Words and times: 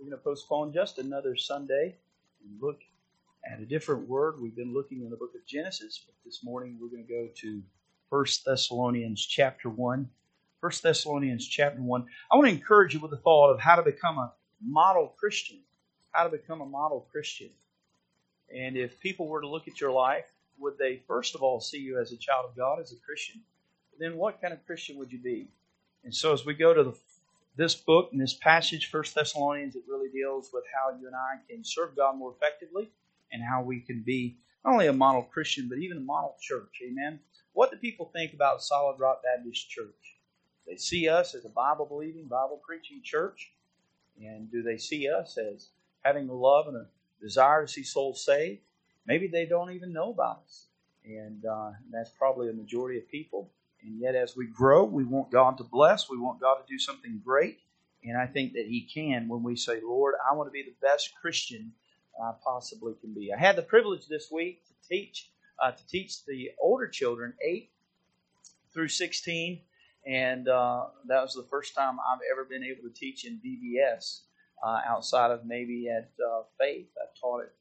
We're 0.00 0.08
going 0.08 0.18
to 0.18 0.24
postpone 0.24 0.72
just 0.72 0.98
another 0.98 1.36
Sunday 1.36 1.94
and 2.42 2.58
look 2.58 2.80
at 3.44 3.60
a 3.60 3.66
different 3.66 4.08
word. 4.08 4.40
We've 4.40 4.56
been 4.56 4.72
looking 4.72 5.02
in 5.02 5.10
the 5.10 5.16
book 5.16 5.32
of 5.34 5.44
Genesis, 5.46 6.02
but 6.06 6.14
this 6.24 6.42
morning 6.42 6.78
we're 6.80 6.88
going 6.88 7.06
to 7.06 7.12
go 7.12 7.28
to 7.42 7.62
1 8.08 8.24
Thessalonians 8.46 9.20
chapter 9.26 9.68
1. 9.68 10.08
1 10.60 10.72
Thessalonians 10.82 11.46
chapter 11.46 11.82
1. 11.82 12.06
I 12.32 12.36
want 12.36 12.48
to 12.48 12.54
encourage 12.54 12.94
you 12.94 13.00
with 13.00 13.10
the 13.10 13.18
thought 13.18 13.52
of 13.52 13.60
how 13.60 13.76
to 13.76 13.82
become 13.82 14.16
a 14.16 14.32
model 14.64 15.14
Christian. 15.20 15.58
How 16.12 16.24
to 16.24 16.30
become 16.30 16.62
a 16.62 16.66
model 16.66 17.06
Christian. 17.12 17.50
And 18.48 18.78
if 18.78 18.98
people 19.00 19.28
were 19.28 19.42
to 19.42 19.48
look 19.48 19.68
at 19.68 19.82
your 19.82 19.92
life, 19.92 20.32
would 20.58 20.78
they 20.78 21.02
first 21.06 21.34
of 21.34 21.42
all 21.42 21.60
see 21.60 21.78
you 21.78 22.00
as 22.00 22.12
a 22.12 22.16
child 22.16 22.46
of 22.48 22.56
God, 22.56 22.80
as 22.80 22.92
a 22.92 22.96
Christian? 23.04 23.42
Then 23.98 24.16
what 24.16 24.40
kind 24.40 24.54
of 24.54 24.64
Christian 24.64 24.96
would 24.96 25.12
you 25.12 25.18
be? 25.18 25.48
And 26.04 26.14
so 26.14 26.32
as 26.32 26.46
we 26.46 26.54
go 26.54 26.72
to 26.72 26.84
the 26.84 26.96
this 27.60 27.74
book 27.74 28.08
and 28.10 28.18
this 28.18 28.32
passage, 28.32 28.90
First 28.90 29.14
Thessalonians, 29.14 29.76
it 29.76 29.82
really 29.86 30.08
deals 30.08 30.48
with 30.50 30.64
how 30.72 30.98
you 30.98 31.06
and 31.06 31.14
I 31.14 31.36
can 31.46 31.62
serve 31.62 31.94
God 31.94 32.16
more 32.16 32.34
effectively 32.34 32.88
and 33.32 33.42
how 33.42 33.62
we 33.62 33.80
can 33.80 34.00
be 34.00 34.38
not 34.64 34.72
only 34.72 34.86
a 34.86 34.94
model 34.94 35.24
Christian, 35.24 35.68
but 35.68 35.76
even 35.76 35.98
a 35.98 36.00
model 36.00 36.36
church. 36.40 36.80
Amen. 36.82 37.20
What 37.52 37.70
do 37.70 37.76
people 37.76 38.10
think 38.14 38.32
about 38.32 38.62
Solid 38.62 38.98
Rock 38.98 39.20
Baptist 39.22 39.68
Church? 39.68 40.16
They 40.66 40.76
see 40.76 41.06
us 41.06 41.34
as 41.34 41.44
a 41.44 41.50
Bible 41.50 41.84
believing, 41.84 42.28
Bible 42.28 42.62
preaching 42.66 43.02
church. 43.04 43.52
And 44.18 44.50
do 44.50 44.62
they 44.62 44.78
see 44.78 45.10
us 45.10 45.36
as 45.36 45.68
having 46.00 46.30
a 46.30 46.34
love 46.34 46.66
and 46.66 46.78
a 46.78 46.86
desire 47.20 47.66
to 47.66 47.70
see 47.70 47.82
souls 47.82 48.24
saved? 48.24 48.62
Maybe 49.06 49.26
they 49.26 49.44
don't 49.44 49.72
even 49.72 49.92
know 49.92 50.12
about 50.12 50.44
us. 50.46 50.64
And 51.04 51.44
uh, 51.44 51.72
that's 51.90 52.10
probably 52.10 52.48
a 52.48 52.54
majority 52.54 52.98
of 52.98 53.08
people. 53.10 53.50
And 53.84 54.00
yet, 54.00 54.14
as 54.14 54.36
we 54.36 54.46
grow, 54.46 54.84
we 54.84 55.04
want 55.04 55.30
God 55.30 55.58
to 55.58 55.64
bless. 55.64 56.10
We 56.10 56.18
want 56.18 56.40
God 56.40 56.56
to 56.56 56.72
do 56.72 56.78
something 56.78 57.20
great. 57.24 57.58
And 58.04 58.16
I 58.16 58.26
think 58.26 58.54
that 58.54 58.66
He 58.66 58.88
can 58.92 59.28
when 59.28 59.42
we 59.42 59.56
say, 59.56 59.80
Lord, 59.82 60.14
I 60.30 60.34
want 60.34 60.48
to 60.48 60.52
be 60.52 60.62
the 60.62 60.86
best 60.86 61.12
Christian 61.20 61.72
I 62.22 62.32
possibly 62.44 62.94
can 63.00 63.14
be. 63.14 63.32
I 63.32 63.38
had 63.38 63.56
the 63.56 63.62
privilege 63.62 64.06
this 64.06 64.30
week 64.30 64.64
to 64.66 64.72
teach 64.88 65.30
uh, 65.62 65.72
to 65.72 65.86
teach 65.86 66.24
the 66.24 66.50
older 66.60 66.88
children, 66.88 67.34
eight 67.46 67.70
through 68.72 68.88
sixteen, 68.88 69.60
and 70.06 70.48
uh, 70.48 70.86
that 71.06 71.22
was 71.22 71.34
the 71.34 71.46
first 71.50 71.74
time 71.74 71.98
I've 72.00 72.20
ever 72.30 72.44
been 72.44 72.64
able 72.64 72.82
to 72.88 72.94
teach 72.94 73.24
in 73.24 73.40
VBS 73.44 74.20
uh, 74.64 74.80
outside 74.86 75.30
of 75.30 75.44
maybe 75.44 75.88
at 75.88 76.10
uh, 76.24 76.42
Faith. 76.58 76.88
I've 77.02 77.18
taught 77.18 77.42
at 77.42 77.52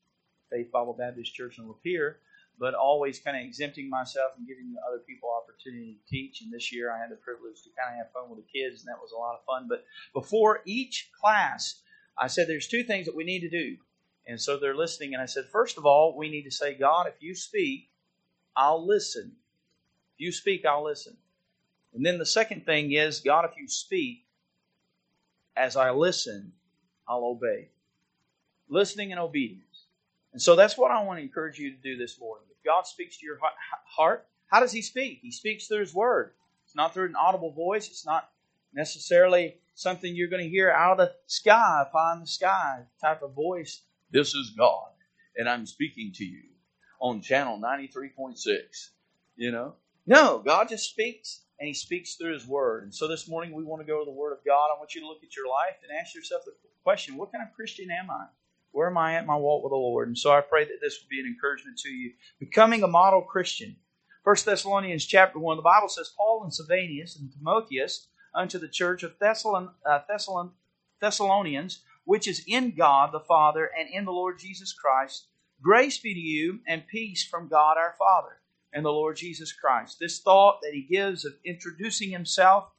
Faith 0.49 0.71
Bible 0.71 0.93
Baptist 0.93 1.33
Church 1.33 1.57
in 1.57 1.65
Lapeer, 1.65 2.15
but 2.59 2.73
always 2.73 3.19
kind 3.19 3.37
of 3.37 3.43
exempting 3.43 3.89
myself 3.89 4.33
and 4.37 4.45
giving 4.45 4.75
other 4.87 4.99
people 5.07 5.29
opportunity 5.31 5.93
to 5.93 6.09
teach. 6.09 6.41
And 6.41 6.51
this 6.51 6.73
year 6.73 6.91
I 6.91 6.99
had 6.99 7.09
the 7.09 7.15
privilege 7.15 7.63
to 7.63 7.69
kind 7.79 7.93
of 7.93 8.05
have 8.05 8.11
fun 8.11 8.29
with 8.29 8.45
the 8.45 8.59
kids, 8.59 8.81
and 8.81 8.89
that 8.89 9.01
was 9.01 9.13
a 9.13 9.17
lot 9.17 9.35
of 9.35 9.45
fun. 9.45 9.67
But 9.69 9.85
before 10.13 10.61
each 10.65 11.09
class, 11.19 11.81
I 12.17 12.27
said 12.27 12.47
there's 12.47 12.67
two 12.67 12.83
things 12.83 13.05
that 13.05 13.15
we 13.15 13.23
need 13.23 13.39
to 13.41 13.49
do. 13.49 13.77
And 14.27 14.39
so 14.39 14.57
they're 14.57 14.75
listening, 14.75 15.13
and 15.13 15.23
I 15.23 15.25
said, 15.25 15.45
first 15.51 15.77
of 15.77 15.85
all, 15.85 16.15
we 16.17 16.29
need 16.29 16.43
to 16.43 16.51
say, 16.51 16.75
God, 16.75 17.07
if 17.07 17.15
you 17.21 17.33
speak, 17.33 17.89
I'll 18.55 18.85
listen. 18.85 19.31
If 20.15 20.25
you 20.25 20.31
speak, 20.31 20.65
I'll 20.65 20.83
listen. 20.83 21.15
And 21.93 22.05
then 22.05 22.19
the 22.19 22.25
second 22.25 22.65
thing 22.65 22.91
is, 22.91 23.21
God, 23.21 23.45
if 23.45 23.57
you 23.57 23.67
speak, 23.67 24.25
as 25.55 25.75
I 25.75 25.91
listen, 25.91 26.51
I'll 27.07 27.23
obey. 27.23 27.69
Listening 28.67 29.11
and 29.11 29.19
obedience. 29.19 29.85
And 30.33 30.41
so 30.41 30.55
that's 30.55 30.77
what 30.77 30.91
I 30.91 31.03
want 31.03 31.17
to 31.17 31.23
encourage 31.23 31.57
you 31.57 31.71
to 31.71 31.77
do 31.77 31.97
this 31.97 32.19
morning. 32.19 32.45
God 32.65 32.85
speaks 32.87 33.17
to 33.17 33.25
your 33.25 33.39
heart, 33.85 34.25
how 34.47 34.59
does 34.59 34.71
He 34.71 34.81
speak? 34.81 35.19
He 35.21 35.31
speaks 35.31 35.67
through 35.67 35.81
His 35.81 35.93
Word. 35.93 36.33
It's 36.65 36.75
not 36.75 36.93
through 36.93 37.05
an 37.05 37.15
audible 37.15 37.51
voice. 37.51 37.87
It's 37.87 38.05
not 38.05 38.29
necessarily 38.73 39.55
something 39.73 40.15
you're 40.15 40.27
going 40.27 40.43
to 40.43 40.49
hear 40.49 40.69
out 40.71 40.99
of 40.99 41.07
the 41.07 41.13
sky, 41.27 41.83
upon 41.87 42.21
the 42.21 42.27
sky 42.27 42.83
type 43.01 43.21
of 43.23 43.33
voice. 43.33 43.81
This 44.11 44.33
is 44.33 44.51
God, 44.57 44.91
and 45.37 45.47
I'm 45.47 45.65
speaking 45.65 46.11
to 46.15 46.25
you 46.25 46.43
on 46.99 47.21
channel 47.21 47.59
93.6. 47.59 48.37
You 49.35 49.51
know? 49.51 49.75
No, 50.05 50.39
God 50.39 50.69
just 50.69 50.89
speaks, 50.89 51.41
and 51.59 51.67
He 51.67 51.73
speaks 51.73 52.15
through 52.15 52.33
His 52.33 52.47
Word. 52.47 52.83
And 52.83 52.93
so 52.93 53.07
this 53.07 53.27
morning 53.27 53.53
we 53.53 53.63
want 53.63 53.81
to 53.81 53.87
go 53.87 53.99
to 53.99 54.05
the 54.05 54.11
Word 54.15 54.33
of 54.33 54.39
God. 54.45 54.67
I 54.75 54.77
want 54.77 54.95
you 54.95 55.01
to 55.01 55.07
look 55.07 55.23
at 55.23 55.35
your 55.35 55.47
life 55.47 55.77
and 55.81 55.97
ask 55.97 56.13
yourself 56.13 56.43
the 56.45 56.53
question 56.83 57.15
what 57.15 57.31
kind 57.31 57.43
of 57.47 57.53
Christian 57.55 57.89
am 57.91 58.09
I? 58.09 58.25
Where 58.71 58.87
am 58.89 58.97
I 58.97 59.15
at 59.15 59.25
my 59.25 59.35
walk 59.35 59.63
with 59.63 59.71
the 59.71 59.75
Lord? 59.75 60.07
And 60.07 60.17
so 60.17 60.31
I 60.31 60.41
pray 60.41 60.65
that 60.65 60.79
this 60.81 60.99
will 60.99 61.09
be 61.09 61.19
an 61.19 61.25
encouragement 61.25 61.77
to 61.79 61.89
you. 61.89 62.13
Becoming 62.39 62.83
a 62.83 62.87
model 62.87 63.21
Christian. 63.21 63.75
1 64.23 64.35
Thessalonians 64.45 65.05
chapter 65.05 65.39
1, 65.39 65.57
the 65.57 65.63
Bible 65.63 65.89
says, 65.89 66.13
Paul 66.15 66.43
and 66.43 66.53
Silvanus 66.53 67.17
and 67.17 67.31
Timotheus 67.31 68.07
unto 68.33 68.59
the 68.59 68.67
church 68.67 69.03
of 69.03 69.17
Thessalon, 69.19 69.69
uh, 69.85 69.99
Thessalon, 70.09 70.51
Thessalonians, 71.01 71.81
which 72.05 72.27
is 72.27 72.43
in 72.47 72.75
God 72.75 73.11
the 73.11 73.19
Father 73.21 73.69
and 73.77 73.89
in 73.89 74.05
the 74.05 74.11
Lord 74.11 74.39
Jesus 74.39 74.73
Christ, 74.73 75.27
grace 75.61 75.97
be 75.97 76.13
to 76.13 76.19
you 76.19 76.59
and 76.67 76.87
peace 76.87 77.25
from 77.25 77.47
God 77.47 77.77
our 77.77 77.95
Father 77.97 78.39
and 78.73 78.85
the 78.85 78.91
Lord 78.91 79.15
Jesus 79.15 79.51
Christ. 79.51 79.97
This 79.99 80.19
thought 80.19 80.59
that 80.61 80.73
he 80.73 80.81
gives 80.81 81.25
of 81.25 81.33
introducing 81.45 82.11
himself 82.11 82.69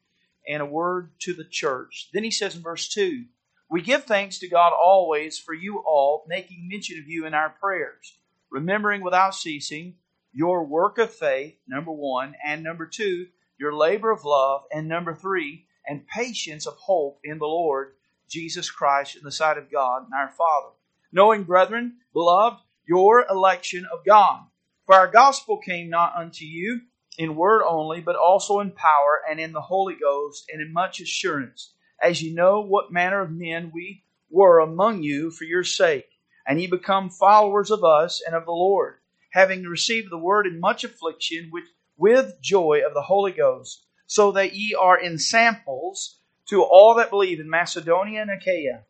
and 0.49 0.63
a 0.63 0.67
word 0.67 1.11
to 1.21 1.35
the 1.35 1.45
church. 1.45 2.11
Then 2.13 2.25
he 2.25 2.31
says 2.31 2.55
in 2.55 2.63
verse 2.63 2.89
2, 2.89 3.25
we 3.71 3.83
give 3.83 4.05
thanks 4.05 4.41
to 4.41 4.49
God 4.49 4.73
always 4.73 5.39
for 5.39 5.55
you 5.55 5.79
all, 5.87 6.25
making 6.27 6.69
mention 6.69 6.99
of 6.99 7.09
you 7.09 7.25
in 7.25 7.35
our 7.35 7.51
prayers, 7.51 8.19
remembering 8.51 9.01
without 9.01 9.35
ceasing 9.35 9.95
your 10.33 10.65
work 10.65 10.99
of 10.99 11.13
faith, 11.13 11.55
number 11.69 11.93
one, 11.93 12.35
and 12.45 12.65
number 12.65 12.85
two, 12.85 13.29
your 13.59 13.73
labor 13.73 14.11
of 14.11 14.25
love, 14.25 14.63
and 14.73 14.89
number 14.89 15.15
three, 15.15 15.67
and 15.87 16.07
patience 16.09 16.67
of 16.67 16.75
hope 16.75 17.21
in 17.23 17.39
the 17.39 17.47
Lord 17.47 17.93
Jesus 18.29 18.71
Christ 18.71 19.17
in 19.17 19.23
the 19.23 19.31
sight 19.31 19.57
of 19.57 19.71
God 19.71 20.05
and 20.05 20.15
our 20.15 20.31
Father. 20.31 20.75
Knowing, 21.13 21.45
brethren, 21.45 21.99
beloved, 22.13 22.61
your 22.89 23.25
election 23.31 23.87
of 23.93 24.05
God. 24.05 24.41
For 24.87 24.97
our 24.97 25.09
gospel 25.09 25.59
came 25.59 25.91
not 25.91 26.17
unto 26.17 26.45
you 26.45 26.81
in 27.19 27.37
word 27.37 27.63
only, 27.65 28.01
but 28.01 28.17
also 28.17 28.59
in 28.59 28.73
power 28.73 29.21
and 29.29 29.39
in 29.39 29.53
the 29.53 29.61
Holy 29.61 29.95
Ghost 29.95 30.51
and 30.53 30.61
in 30.61 30.73
much 30.73 31.01
assurance 31.01 31.73
as 32.03 32.23
ye 32.23 32.33
know 32.33 32.61
what 32.61 32.93
manner 32.93 33.21
of 33.21 33.31
men 33.31 33.71
we 33.75 34.05
were 34.31 34.59
among 34.59 35.03
you 35.03 35.31
for 35.31 35.45
your 35.45 35.65
sake. 35.65 36.09
And 36.47 36.61
ye 36.61 36.67
become 36.67 37.11
followers 37.11 37.71
of 37.71 37.85
us 37.85 38.23
and 38.27 38.35
of 38.35 38.45
the 38.45 38.53
Lord, 38.53 38.97
having 39.33 39.65
received 39.65 40.11
the 40.11 40.19
word 40.19 40.47
in 40.47 40.59
much 40.61 40.85
affliction 40.85 41.51
with, 41.53 41.65
with 41.97 42.41
joy 42.41 42.83
of 42.87 42.95
the 42.95 43.03
Holy 43.03 43.33
Ghost, 43.33 43.85
so 44.07 44.33
that 44.33 44.55
ye 44.55 44.75
are 44.75 44.99
in 44.99 45.19
samples 45.19 46.19
to 46.47 46.63
all 46.63 46.97
that 46.97 47.11
believe 47.11 47.39
in 47.39 47.49
Macedonia 47.49 48.23
and 48.23 48.31
Achaia. 48.31 48.85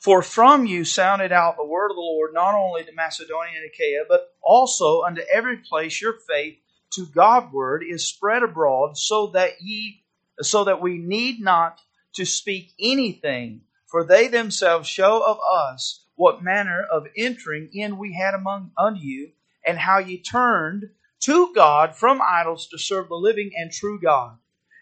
For 0.00 0.22
from 0.22 0.66
you 0.66 0.84
sounded 0.84 1.32
out 1.32 1.56
the 1.56 1.64
word 1.64 1.90
of 1.90 1.96
the 1.96 2.00
Lord 2.00 2.34
not 2.34 2.54
only 2.54 2.84
to 2.84 2.92
Macedonia 2.92 3.56
and 3.56 3.70
Achaia, 3.70 4.04
but 4.08 4.34
also 4.42 5.02
unto 5.02 5.22
every 5.32 5.58
place 5.58 6.00
your 6.00 6.14
faith 6.28 6.58
to 6.90 7.06
Godward 7.06 7.82
is 7.88 8.06
spread 8.06 8.42
abroad, 8.42 8.98
so 8.98 9.28
that 9.28 9.62
ye 9.62 10.03
so 10.40 10.64
that 10.64 10.80
we 10.80 10.98
need 10.98 11.40
not 11.40 11.80
to 12.14 12.24
speak 12.24 12.72
anything, 12.80 13.62
for 13.86 14.04
they 14.04 14.28
themselves 14.28 14.88
show 14.88 15.22
of 15.24 15.38
us 15.52 16.04
what 16.16 16.42
manner 16.42 16.84
of 16.90 17.06
entering 17.16 17.68
in 17.72 17.98
we 17.98 18.12
had 18.12 18.34
among 18.34 18.70
unto 18.78 19.00
you, 19.00 19.32
and 19.66 19.78
how 19.78 19.98
ye 19.98 20.20
turned 20.20 20.90
to 21.20 21.52
God 21.54 21.96
from 21.96 22.20
idols 22.22 22.68
to 22.68 22.78
serve 22.78 23.08
the 23.08 23.14
living 23.14 23.50
and 23.56 23.72
true 23.72 23.98
God, 24.00 24.36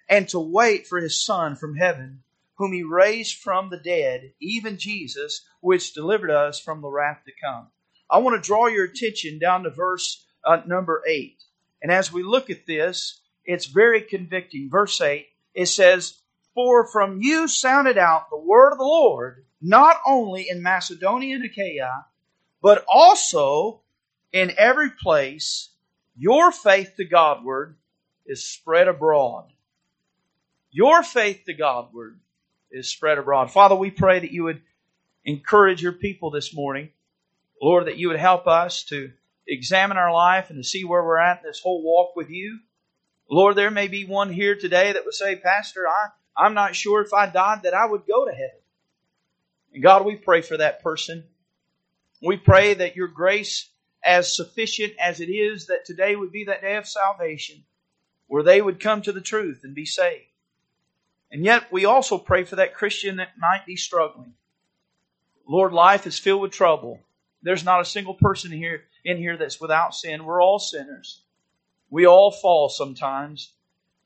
and 0.08 0.28
to 0.28 0.40
wait 0.40 0.86
for 0.86 0.98
his 0.98 1.24
Son 1.24 1.56
from 1.56 1.76
heaven, 1.76 2.22
whom 2.56 2.72
he 2.72 2.82
raised 2.82 3.38
from 3.38 3.70
the 3.70 3.78
dead, 3.78 4.32
even 4.40 4.76
Jesus, 4.76 5.46
which 5.60 5.94
delivered 5.94 6.30
us 6.30 6.60
from 6.60 6.80
the 6.80 6.88
wrath 6.88 7.22
to 7.24 7.32
come. 7.42 7.68
I 8.10 8.18
want 8.18 8.42
to 8.42 8.46
draw 8.46 8.66
your 8.66 8.84
attention 8.84 9.38
down 9.38 9.62
to 9.62 9.70
verse 9.70 10.26
uh, 10.44 10.62
number 10.66 11.02
8. 11.06 11.42
And 11.82 11.90
as 11.90 12.12
we 12.12 12.22
look 12.22 12.50
at 12.50 12.66
this, 12.66 13.20
it's 13.44 13.66
very 13.66 14.02
convicting. 14.02 14.68
Verse 14.70 15.00
8 15.00 15.26
it 15.54 15.66
says, 15.66 16.20
For 16.54 16.86
from 16.86 17.20
you 17.20 17.48
sounded 17.48 17.98
out 17.98 18.30
the 18.30 18.38
word 18.38 18.72
of 18.72 18.78
the 18.78 18.84
Lord, 18.84 19.44
not 19.60 19.96
only 20.06 20.48
in 20.48 20.62
Macedonia 20.62 21.36
and 21.36 21.44
Achaia, 21.44 22.06
but 22.60 22.84
also 22.88 23.82
in 24.32 24.52
every 24.56 24.90
place, 24.90 25.70
your 26.16 26.52
faith 26.52 26.94
to 26.96 27.04
Godward 27.04 27.76
is 28.26 28.48
spread 28.48 28.88
abroad. 28.88 29.52
Your 30.70 31.02
faith 31.02 31.42
to 31.46 31.54
Godward 31.54 32.18
is 32.70 32.88
spread 32.88 33.18
abroad. 33.18 33.50
Father, 33.50 33.74
we 33.74 33.90
pray 33.90 34.20
that 34.20 34.32
you 34.32 34.44
would 34.44 34.62
encourage 35.24 35.82
your 35.82 35.92
people 35.92 36.30
this 36.30 36.54
morning. 36.54 36.90
Lord, 37.60 37.86
that 37.86 37.98
you 37.98 38.08
would 38.08 38.18
help 38.18 38.46
us 38.46 38.84
to 38.84 39.12
examine 39.46 39.96
our 39.96 40.12
life 40.12 40.50
and 40.50 40.58
to 40.58 40.68
see 40.68 40.84
where 40.84 41.04
we're 41.04 41.18
at 41.18 41.40
in 41.40 41.46
this 41.46 41.60
whole 41.60 41.82
walk 41.82 42.16
with 42.16 42.30
you. 42.30 42.58
Lord, 43.32 43.56
there 43.56 43.70
may 43.70 43.88
be 43.88 44.04
one 44.04 44.30
here 44.30 44.54
today 44.54 44.92
that 44.92 45.06
would 45.06 45.14
say, 45.14 45.36
Pastor, 45.36 45.88
I, 45.88 46.08
I'm 46.36 46.52
not 46.52 46.76
sure 46.76 47.00
if 47.00 47.14
I 47.14 47.24
died 47.24 47.62
that 47.62 47.72
I 47.72 47.86
would 47.86 48.06
go 48.06 48.26
to 48.26 48.30
heaven. 48.30 48.60
And 49.72 49.82
God, 49.82 50.04
we 50.04 50.16
pray 50.16 50.42
for 50.42 50.58
that 50.58 50.82
person. 50.82 51.24
We 52.20 52.36
pray 52.36 52.74
that 52.74 52.94
your 52.94 53.08
grace, 53.08 53.70
as 54.04 54.36
sufficient 54.36 54.92
as 55.00 55.20
it 55.20 55.30
is, 55.30 55.68
that 55.68 55.86
today 55.86 56.14
would 56.14 56.30
be 56.30 56.44
that 56.44 56.60
day 56.60 56.76
of 56.76 56.86
salvation, 56.86 57.64
where 58.26 58.42
they 58.42 58.60
would 58.60 58.80
come 58.80 59.00
to 59.00 59.12
the 59.12 59.22
truth 59.22 59.60
and 59.64 59.74
be 59.74 59.86
saved. 59.86 60.26
And 61.30 61.42
yet, 61.42 61.72
we 61.72 61.86
also 61.86 62.18
pray 62.18 62.44
for 62.44 62.56
that 62.56 62.74
Christian 62.74 63.16
that 63.16 63.38
might 63.38 63.64
be 63.64 63.76
struggling. 63.76 64.34
Lord, 65.48 65.72
life 65.72 66.06
is 66.06 66.18
filled 66.18 66.42
with 66.42 66.52
trouble. 66.52 67.00
There's 67.42 67.64
not 67.64 67.80
a 67.80 67.86
single 67.86 68.12
person 68.12 68.52
here 68.52 68.82
in 69.06 69.16
here 69.16 69.38
that's 69.38 69.58
without 69.58 69.94
sin. 69.94 70.26
We're 70.26 70.42
all 70.42 70.58
sinners. 70.58 71.22
We 71.92 72.06
all 72.06 72.30
fall 72.32 72.70
sometimes. 72.70 73.52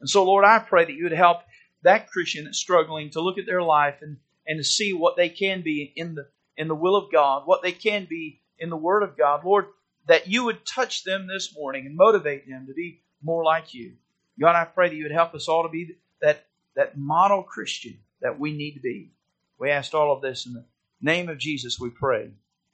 And 0.00 0.10
so, 0.10 0.24
Lord, 0.24 0.44
I 0.44 0.58
pray 0.58 0.84
that 0.84 0.92
you 0.92 1.04
would 1.04 1.12
help 1.12 1.42
that 1.82 2.10
Christian 2.10 2.44
that's 2.44 2.58
struggling 2.58 3.10
to 3.10 3.20
look 3.20 3.38
at 3.38 3.46
their 3.46 3.62
life 3.62 4.02
and, 4.02 4.16
and 4.44 4.58
to 4.58 4.64
see 4.64 4.92
what 4.92 5.16
they 5.16 5.28
can 5.28 5.62
be 5.62 5.92
in 5.94 6.16
the 6.16 6.26
in 6.56 6.68
the 6.68 6.74
will 6.74 6.96
of 6.96 7.12
God, 7.12 7.42
what 7.44 7.62
they 7.62 7.72
can 7.72 8.06
be 8.08 8.40
in 8.58 8.70
the 8.70 8.76
Word 8.76 9.02
of 9.02 9.16
God. 9.16 9.44
Lord, 9.44 9.66
that 10.08 10.26
you 10.26 10.44
would 10.44 10.66
touch 10.66 11.04
them 11.04 11.28
this 11.28 11.54
morning 11.54 11.86
and 11.86 11.94
motivate 11.94 12.48
them 12.48 12.66
to 12.66 12.74
be 12.74 13.02
more 13.22 13.44
like 13.44 13.72
you. 13.72 13.92
God, 14.40 14.56
I 14.56 14.64
pray 14.64 14.88
that 14.88 14.96
you 14.96 15.04
would 15.04 15.12
help 15.12 15.34
us 15.34 15.48
all 15.48 15.62
to 15.62 15.68
be 15.68 15.96
that, 16.22 16.44
that 16.74 16.98
model 16.98 17.42
Christian 17.42 17.98
that 18.20 18.40
we 18.40 18.52
need 18.52 18.72
to 18.72 18.80
be. 18.80 19.12
We 19.60 19.70
asked 19.70 19.94
all 19.94 20.12
of 20.12 20.22
this 20.22 20.46
in 20.46 20.54
the 20.54 20.64
name 21.00 21.28
of 21.28 21.38
Jesus, 21.38 21.78
we 21.78 21.90
pray. 21.90 22.30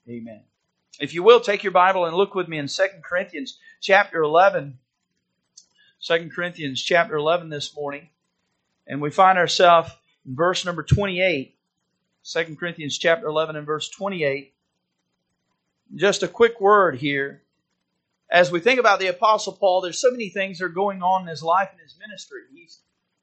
Amen. 0.09 0.41
If 0.99 1.13
you 1.13 1.23
will, 1.23 1.39
take 1.39 1.63
your 1.63 1.71
Bible 1.71 2.05
and 2.05 2.15
look 2.15 2.33
with 2.33 2.47
me 2.47 2.57
in 2.57 2.67
2 2.67 2.83
Corinthians 3.03 3.59
chapter 3.81 4.21
11. 4.21 4.79
2 6.05 6.31
Corinthians 6.35 6.81
chapter 6.81 7.15
11 7.15 7.49
this 7.49 7.73
morning. 7.75 8.09
And 8.85 9.01
we 9.01 9.09
find 9.09 9.37
ourselves 9.37 9.89
in 10.25 10.35
verse 10.35 10.65
number 10.65 10.83
28. 10.83 11.55
2 12.25 12.55
Corinthians 12.57 12.97
chapter 12.97 13.27
11 13.27 13.55
and 13.55 13.65
verse 13.65 13.89
28. 13.89 14.53
Just 15.95 16.23
a 16.23 16.27
quick 16.27 16.59
word 16.59 16.97
here. 16.97 17.41
As 18.29 18.51
we 18.51 18.59
think 18.59 18.81
about 18.81 18.99
the 18.99 19.07
Apostle 19.07 19.53
Paul, 19.53 19.79
there's 19.79 19.99
so 19.99 20.11
many 20.11 20.27
things 20.27 20.59
that 20.59 20.65
are 20.65 20.69
going 20.69 21.01
on 21.01 21.21
in 21.21 21.27
his 21.27 21.43
life 21.43 21.69
and 21.71 21.79
his 21.79 21.95
ministry. 21.97 22.41
He's 22.53 22.79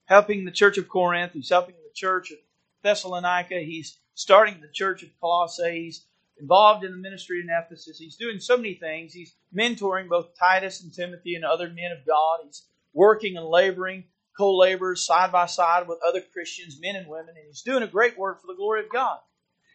helping 0.07 0.45
the 0.45 0.51
church 0.51 0.79
of 0.79 0.89
Corinth, 0.89 1.33
he's 1.35 1.51
helping 1.51 1.75
the 1.75 1.95
church 1.95 2.31
of 2.31 2.39
Thessalonica, 2.83 3.59
he's 3.61 3.99
starting 4.15 4.61
the 4.61 4.69
church 4.69 5.03
of 5.03 5.11
Colossae, 5.21 5.85
he's 5.85 6.07
involved 6.41 6.85
in 6.85 6.93
the 6.93 6.97
ministry 6.97 7.41
in 7.41 7.49
Ephesus. 7.51 7.99
He's 7.99 8.17
doing 8.17 8.39
so 8.39 8.57
many 8.57 8.75
things. 8.75 9.13
He's 9.13 9.35
mentoring 9.55 10.09
both 10.09 10.39
Titus 10.39 10.83
and 10.83 10.93
Timothy 10.93 11.35
and 11.35 11.45
other 11.45 11.69
men 11.69 11.93
of 11.93 12.07
God. 12.07 12.41
He's 12.45 12.63
working 12.93 13.37
and 13.37 13.47
laboring, 13.47 14.05
co 14.37 14.57
laborers 14.57 15.07
side 15.07 15.33
by 15.33 15.47
side 15.47 15.89
with 15.89 15.99
other 16.07 16.21
Christians, 16.21 16.81
men 16.81 16.97
and 16.97 17.09
women, 17.09 17.35
and 17.37 17.47
he's 17.47 17.63
doing 17.63 17.83
a 17.83 17.89
great 17.89 18.19
work 18.19 18.41
for 18.41 18.47
the 18.47 18.57
glory 18.57 18.81
of 18.81 18.91
God. 18.91 19.19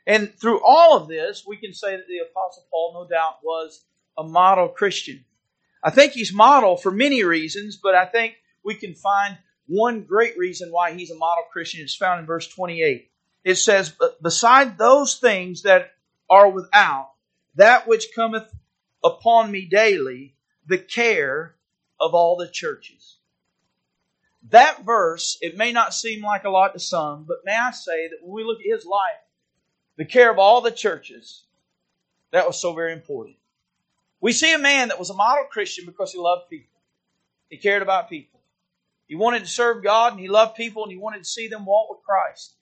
And 0.07 0.33
through 0.33 0.61
all 0.63 0.97
of 0.97 1.07
this, 1.07 1.45
we 1.47 1.57
can 1.57 1.73
say 1.73 1.95
that 1.95 2.07
the 2.07 2.19
Apostle 2.19 2.65
Paul, 2.69 2.93
no 2.93 3.07
doubt, 3.07 3.37
was 3.43 3.83
a 4.17 4.23
model 4.23 4.67
Christian. 4.69 5.25
I 5.83 5.91
think 5.91 6.13
he's 6.13 6.33
model 6.33 6.77
for 6.77 6.91
many 6.91 7.23
reasons, 7.23 7.77
but 7.77 7.95
I 7.95 8.05
think 8.05 8.35
we 8.63 8.75
can 8.75 8.93
find 8.93 9.37
one 9.67 10.03
great 10.03 10.37
reason 10.37 10.71
why 10.71 10.93
he's 10.93 11.11
a 11.11 11.15
model 11.15 11.43
Christian. 11.51 11.81
It's 11.81 11.95
found 11.95 12.19
in 12.19 12.25
verse 12.25 12.47
28. 12.47 13.09
It 13.43 13.55
says, 13.55 13.93
beside 14.21 14.77
those 14.77 15.17
things 15.17 15.63
that 15.63 15.91
are 16.29 16.49
without, 16.49 17.11
that 17.55 17.87
which 17.87 18.13
cometh 18.15 18.51
upon 19.03 19.51
me 19.51 19.65
daily, 19.65 20.35
the 20.67 20.77
care 20.77 21.55
of 21.99 22.13
all 22.13 22.35
the 22.35 22.47
churches. 22.47 23.17
That 24.49 24.83
verse, 24.83 25.37
it 25.41 25.57
may 25.57 25.71
not 25.71 25.93
seem 25.93 26.23
like 26.23 26.43
a 26.43 26.49
lot 26.49 26.73
to 26.73 26.79
some, 26.79 27.25
but 27.27 27.45
may 27.45 27.55
I 27.55 27.71
say 27.71 28.09
that 28.09 28.19
when 28.21 28.33
we 28.33 28.43
look 28.43 28.59
at 28.59 28.77
his 28.77 28.85
life, 28.85 29.21
the 29.97 30.05
care 30.05 30.31
of 30.31 30.37
all 30.37 30.61
the 30.61 30.71
churches, 30.71 31.43
that 32.31 32.45
was 32.45 32.59
so 32.59 32.73
very 32.73 32.93
important. 32.93 33.37
We 34.21 34.33
see 34.33 34.53
a 34.53 34.59
man 34.59 34.89
that 34.89 34.99
was 34.99 35.09
a 35.09 35.15
model 35.15 35.45
Christian 35.49 35.85
because 35.85 36.11
he 36.11 36.19
loved 36.19 36.49
people. 36.49 36.79
He 37.49 37.57
cared 37.57 37.81
about 37.81 38.09
people. 38.09 38.39
He 39.07 39.15
wanted 39.15 39.41
to 39.41 39.47
serve 39.47 39.83
God 39.83 40.13
and 40.13 40.21
he 40.21 40.27
loved 40.27 40.55
people 40.55 40.83
and 40.83 40.91
he 40.91 40.97
wanted 40.97 41.19
to 41.19 41.29
see 41.29 41.47
them 41.47 41.65
walk 41.65 41.89
with 41.89 42.03
Christ. 42.03 42.55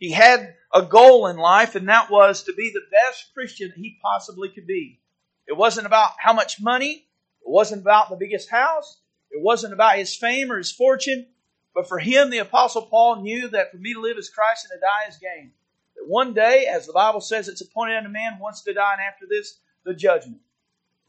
He 0.00 0.10
had 0.10 0.54
a 0.72 0.82
goal 0.82 1.26
in 1.26 1.36
life 1.36 1.74
and 1.74 1.88
that 1.90 2.10
was 2.10 2.44
to 2.44 2.54
be 2.54 2.70
the 2.72 2.80
best 2.90 3.32
Christian 3.34 3.70
he 3.76 3.98
possibly 4.02 4.48
could 4.48 4.66
be. 4.66 4.98
It 5.46 5.56
wasn't 5.56 5.86
about 5.86 6.12
how 6.18 6.32
much 6.32 6.60
money. 6.60 7.06
It 7.42 7.50
wasn't 7.50 7.82
about 7.82 8.08
the 8.08 8.16
biggest 8.16 8.48
house. 8.48 8.98
It 9.30 9.42
wasn't 9.42 9.74
about 9.74 9.98
his 9.98 10.16
fame 10.16 10.50
or 10.50 10.56
his 10.56 10.72
fortune. 10.72 11.26
But 11.74 11.86
for 11.86 11.98
him, 11.98 12.30
the 12.30 12.38
apostle 12.38 12.86
Paul 12.86 13.22
knew 13.22 13.48
that 13.48 13.70
for 13.70 13.76
me 13.76 13.92
to 13.92 14.00
live 14.00 14.16
as 14.16 14.30
Christ 14.30 14.66
and 14.70 14.78
to 14.78 14.80
die 14.80 15.08
is 15.08 15.18
gain. 15.18 15.52
That 15.96 16.08
one 16.08 16.32
day, 16.32 16.66
as 16.66 16.86
the 16.86 16.94
Bible 16.94 17.20
says, 17.20 17.48
it's 17.48 17.60
appointed 17.60 17.98
unto 17.98 18.08
man 18.08 18.38
once 18.40 18.62
to 18.62 18.72
die 18.72 18.94
and 18.94 19.02
after 19.02 19.26
this, 19.28 19.58
the 19.84 19.92
judgment. 19.92 20.40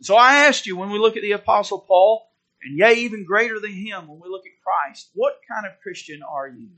So 0.01 0.17
I 0.17 0.47
asked 0.47 0.65
you 0.65 0.75
when 0.75 0.91
we 0.91 0.99
look 0.99 1.15
at 1.15 1.23
the 1.23 1.31
Apostle 1.31 1.79
Paul, 1.79 2.27
and 2.61 2.77
yea, 2.77 2.94
even 2.94 3.23
greater 3.25 3.59
than 3.59 3.71
him, 3.71 4.07
when 4.07 4.19
we 4.19 4.29
look 4.29 4.45
at 4.45 4.61
Christ, 4.61 5.09
what 5.13 5.39
kind 5.49 5.65
of 5.65 5.79
Christian 5.81 6.21
are 6.23 6.49
you? 6.49 6.69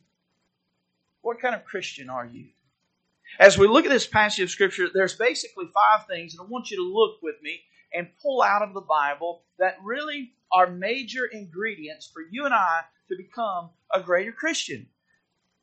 What 1.23 1.39
kind 1.39 1.55
of 1.55 1.63
Christian 1.63 2.09
are 2.09 2.25
you? 2.25 2.49
As 3.39 3.57
we 3.57 3.65
look 3.65 3.85
at 3.85 3.91
this 3.91 4.05
passage 4.05 4.43
of 4.43 4.49
Scripture, 4.51 4.87
there's 4.93 5.15
basically 5.15 5.65
five 5.73 6.05
things, 6.05 6.33
and 6.33 6.41
I 6.41 6.49
want 6.49 6.69
you 6.69 6.77
to 6.77 6.83
look 6.83 7.21
with 7.23 7.35
me 7.41 7.61
and 7.93 8.09
pull 8.21 8.41
out 8.41 8.61
of 8.61 8.73
the 8.73 8.81
Bible 8.81 9.43
that 9.57 9.77
really 9.81 10.33
are 10.51 10.67
major 10.67 11.25
ingredients 11.25 12.09
for 12.13 12.21
you 12.29 12.43
and 12.45 12.53
I 12.53 12.81
to 13.07 13.15
become 13.15 13.69
a 13.91 14.01
greater 14.01 14.33
Christian. 14.33 14.87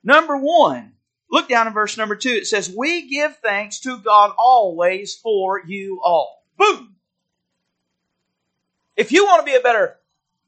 Number 0.03 0.37
one, 0.39 0.95
look 1.31 1.47
down 1.49 1.67
in 1.67 1.75
verse 1.75 1.99
number 1.99 2.17
two. 2.17 2.31
It 2.31 2.47
says, 2.47 2.73
We 2.75 3.11
give 3.11 3.37
thanks 3.37 3.81
to 3.81 3.99
God 3.99 4.33
always 4.39 5.15
for 5.15 5.61
you 5.65 6.01
all. 6.03 6.43
Boom! 6.57 6.97
If 8.97 9.13
you 9.13 9.27
want 9.27 9.45
to 9.45 9.51
be 9.51 9.57
a 9.57 9.61
better 9.61 9.99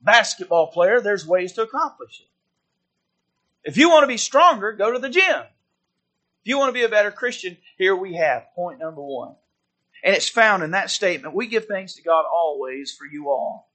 basketball 0.01 0.69
player, 0.69 1.03
there's 1.03 1.27
ways 1.27 1.53
to 1.53 1.63
accomplish 1.63 2.21
it. 2.21 2.32
If 3.65 3.77
you 3.77 3.91
want 3.91 4.03
to 4.03 4.09
be 4.09 4.17
stronger, 4.17 4.73
go 4.73 4.93
to 4.93 4.99
the 4.99 5.09
gym. 5.09 5.43
If 6.43 6.49
you 6.49 6.59
want 6.59 6.71
to 6.71 6.79
be 6.79 6.85
a 6.85 6.89
better 6.89 7.11
Christian, 7.11 7.57
here 7.79 7.95
we 7.95 8.15
have 8.15 8.53
point 8.55 8.81
number 8.81 9.03
one. 9.03 9.37
And 10.03 10.17
it's 10.17 10.29
found 10.29 10.65
in 10.65 10.73
that 10.73 10.91
statement. 10.91 11.35
We 11.35 11.47
give 11.47 11.67
thanks 11.67 11.95
to 11.95 12.03
God 12.03 12.25
always 12.33 12.93
for 12.93 13.07
you 13.07 13.31
all. 13.31 13.71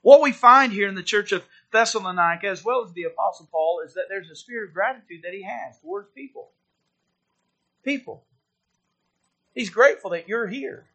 What 0.00 0.22
we 0.22 0.32
find 0.32 0.72
here 0.72 0.88
in 0.88 0.94
the 0.94 1.02
church 1.02 1.32
of 1.32 1.44
Thessalonica, 1.70 2.48
as 2.48 2.64
well 2.64 2.84
as 2.84 2.92
the 2.92 3.04
Apostle 3.04 3.48
Paul, 3.52 3.82
is 3.84 3.94
that 3.94 4.06
there's 4.08 4.30
a 4.30 4.36
spirit 4.36 4.68
of 4.68 4.74
gratitude 4.74 5.20
that 5.22 5.34
he 5.34 5.42
has 5.42 5.78
towards 5.80 6.08
people. 6.14 6.50
People. 7.84 8.24
He's 9.54 9.70
grateful 9.70 10.10
that 10.10 10.28
you're 10.28 10.48
here. 10.48 10.86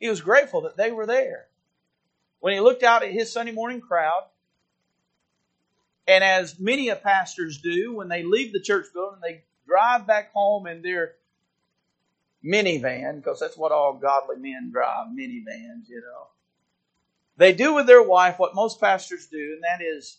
He 0.00 0.08
was 0.08 0.20
grateful 0.20 0.62
that 0.62 0.76
they 0.76 0.90
were 0.90 1.06
there 1.06 1.46
when 2.40 2.54
he 2.54 2.60
looked 2.60 2.82
out 2.82 3.02
at 3.02 3.10
his 3.10 3.32
Sunday 3.32 3.52
morning 3.52 3.80
crowd, 3.80 4.24
and 6.06 6.22
as 6.22 6.58
many 6.60 6.88
of 6.88 7.02
pastors 7.02 7.58
do, 7.58 7.94
when 7.94 8.08
they 8.08 8.22
leave 8.22 8.52
the 8.52 8.60
church 8.60 8.86
building, 8.94 9.20
they 9.22 9.42
drive 9.66 10.06
back 10.06 10.32
home 10.32 10.66
in 10.66 10.82
their 10.82 11.14
minivan, 12.44 13.16
because 13.16 13.40
that's 13.40 13.56
what 13.56 13.72
all 13.72 13.94
godly 13.94 14.36
men 14.36 14.70
drive, 14.72 15.08
minivans, 15.08 15.88
you 15.88 16.00
know. 16.00 16.28
They 17.36 17.52
do 17.52 17.74
with 17.74 17.86
their 17.86 18.02
wife 18.02 18.38
what 18.38 18.54
most 18.54 18.80
pastors 18.80 19.26
do, 19.26 19.54
and 19.54 19.62
that 19.62 19.84
is, 19.84 20.18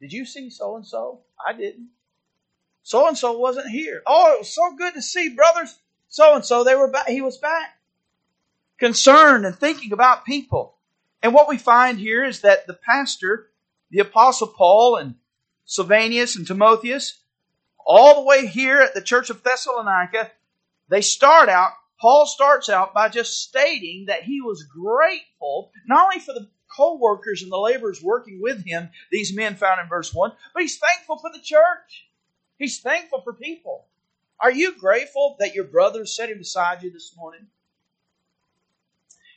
did 0.00 0.12
you 0.12 0.24
see 0.24 0.50
so 0.50 0.76
and 0.76 0.86
so? 0.86 1.20
I 1.44 1.52
didn't. 1.52 1.88
So 2.82 3.08
and 3.08 3.18
so 3.18 3.38
wasn't 3.38 3.70
here. 3.70 4.02
Oh, 4.06 4.34
it 4.34 4.40
was 4.40 4.54
so 4.54 4.76
good 4.76 4.94
to 4.94 5.02
see 5.02 5.30
brothers. 5.30 5.78
So 6.08 6.34
and 6.36 6.44
so, 6.44 6.62
they 6.62 6.76
were 6.76 6.88
back. 6.88 7.08
He 7.08 7.22
was 7.22 7.38
back. 7.38 7.76
Concerned 8.78 9.46
and 9.46 9.56
thinking 9.56 9.92
about 9.92 10.24
people. 10.24 10.76
And 11.22 11.34
what 11.34 11.48
we 11.48 11.56
find 11.56 11.98
here 11.98 12.22
is 12.24 12.42
that 12.42 12.66
the 12.66 12.74
pastor, 12.74 13.48
the 13.90 14.00
apostle 14.00 14.48
Paul 14.48 14.96
and 14.96 15.14
Silvanus 15.64 16.36
and 16.36 16.46
Timotheus, 16.46 17.20
all 17.86 18.16
the 18.16 18.26
way 18.26 18.46
here 18.46 18.80
at 18.80 18.94
the 18.94 19.02
church 19.02 19.30
of 19.30 19.42
Thessalonica, 19.42 20.30
they 20.88 21.00
start 21.00 21.48
out, 21.48 21.72
Paul 22.00 22.26
starts 22.26 22.68
out 22.68 22.92
by 22.92 23.08
just 23.08 23.42
stating 23.42 24.06
that 24.06 24.22
he 24.22 24.40
was 24.40 24.62
grateful, 24.64 25.70
not 25.86 26.04
only 26.04 26.20
for 26.20 26.32
the 26.32 26.48
co-workers 26.76 27.42
and 27.42 27.52
the 27.52 27.56
laborers 27.56 28.02
working 28.02 28.40
with 28.42 28.64
him, 28.64 28.90
these 29.10 29.34
men 29.34 29.54
found 29.54 29.80
in 29.80 29.88
verse 29.88 30.12
1, 30.12 30.32
but 30.52 30.62
he's 30.62 30.78
thankful 30.78 31.18
for 31.18 31.30
the 31.32 31.42
church. 31.42 32.08
He's 32.58 32.80
thankful 32.80 33.20
for 33.22 33.32
people. 33.32 33.86
Are 34.40 34.50
you 34.50 34.76
grateful 34.76 35.36
that 35.38 35.54
your 35.54 35.64
brother 35.64 36.02
is 36.02 36.14
sitting 36.14 36.38
beside 36.38 36.82
you 36.82 36.90
this 36.90 37.14
morning? 37.16 37.46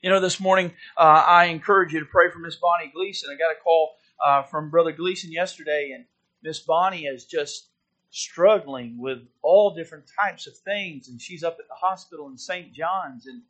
You 0.02 0.10
know, 0.10 0.20
this 0.20 0.40
morning 0.40 0.74
uh, 0.98 1.24
I 1.26 1.46
encourage 1.46 1.94
you 1.94 2.00
to 2.00 2.06
pray 2.06 2.30
for 2.32 2.40
Miss 2.40 2.56
Bonnie 2.56 2.92
Gleason. 2.94 3.30
I 3.32 3.38
got 3.38 3.52
a 3.52 3.62
call 3.64 3.96
uh, 4.24 4.44
from 4.44 4.70
Brother 4.70 4.92
Gleason 4.92 5.32
yesterday, 5.32 5.92
and 5.96 6.06
Miss 6.48 6.60
Bonnie 6.60 7.08
is 7.08 7.26
just 7.26 7.72
struggling 8.10 8.98
with 8.98 9.20
all 9.42 9.76
different 9.76 10.06
types 10.18 10.48
of 10.48 10.56
things, 10.60 11.10
and 11.10 11.22
she's 11.22 11.44
up 11.44 11.58
at 11.60 11.68
the 11.68 11.76
hospital 11.76 12.30
in 12.30 12.38
St. 12.38 12.74
John's. 12.74 13.28
And 13.28 13.42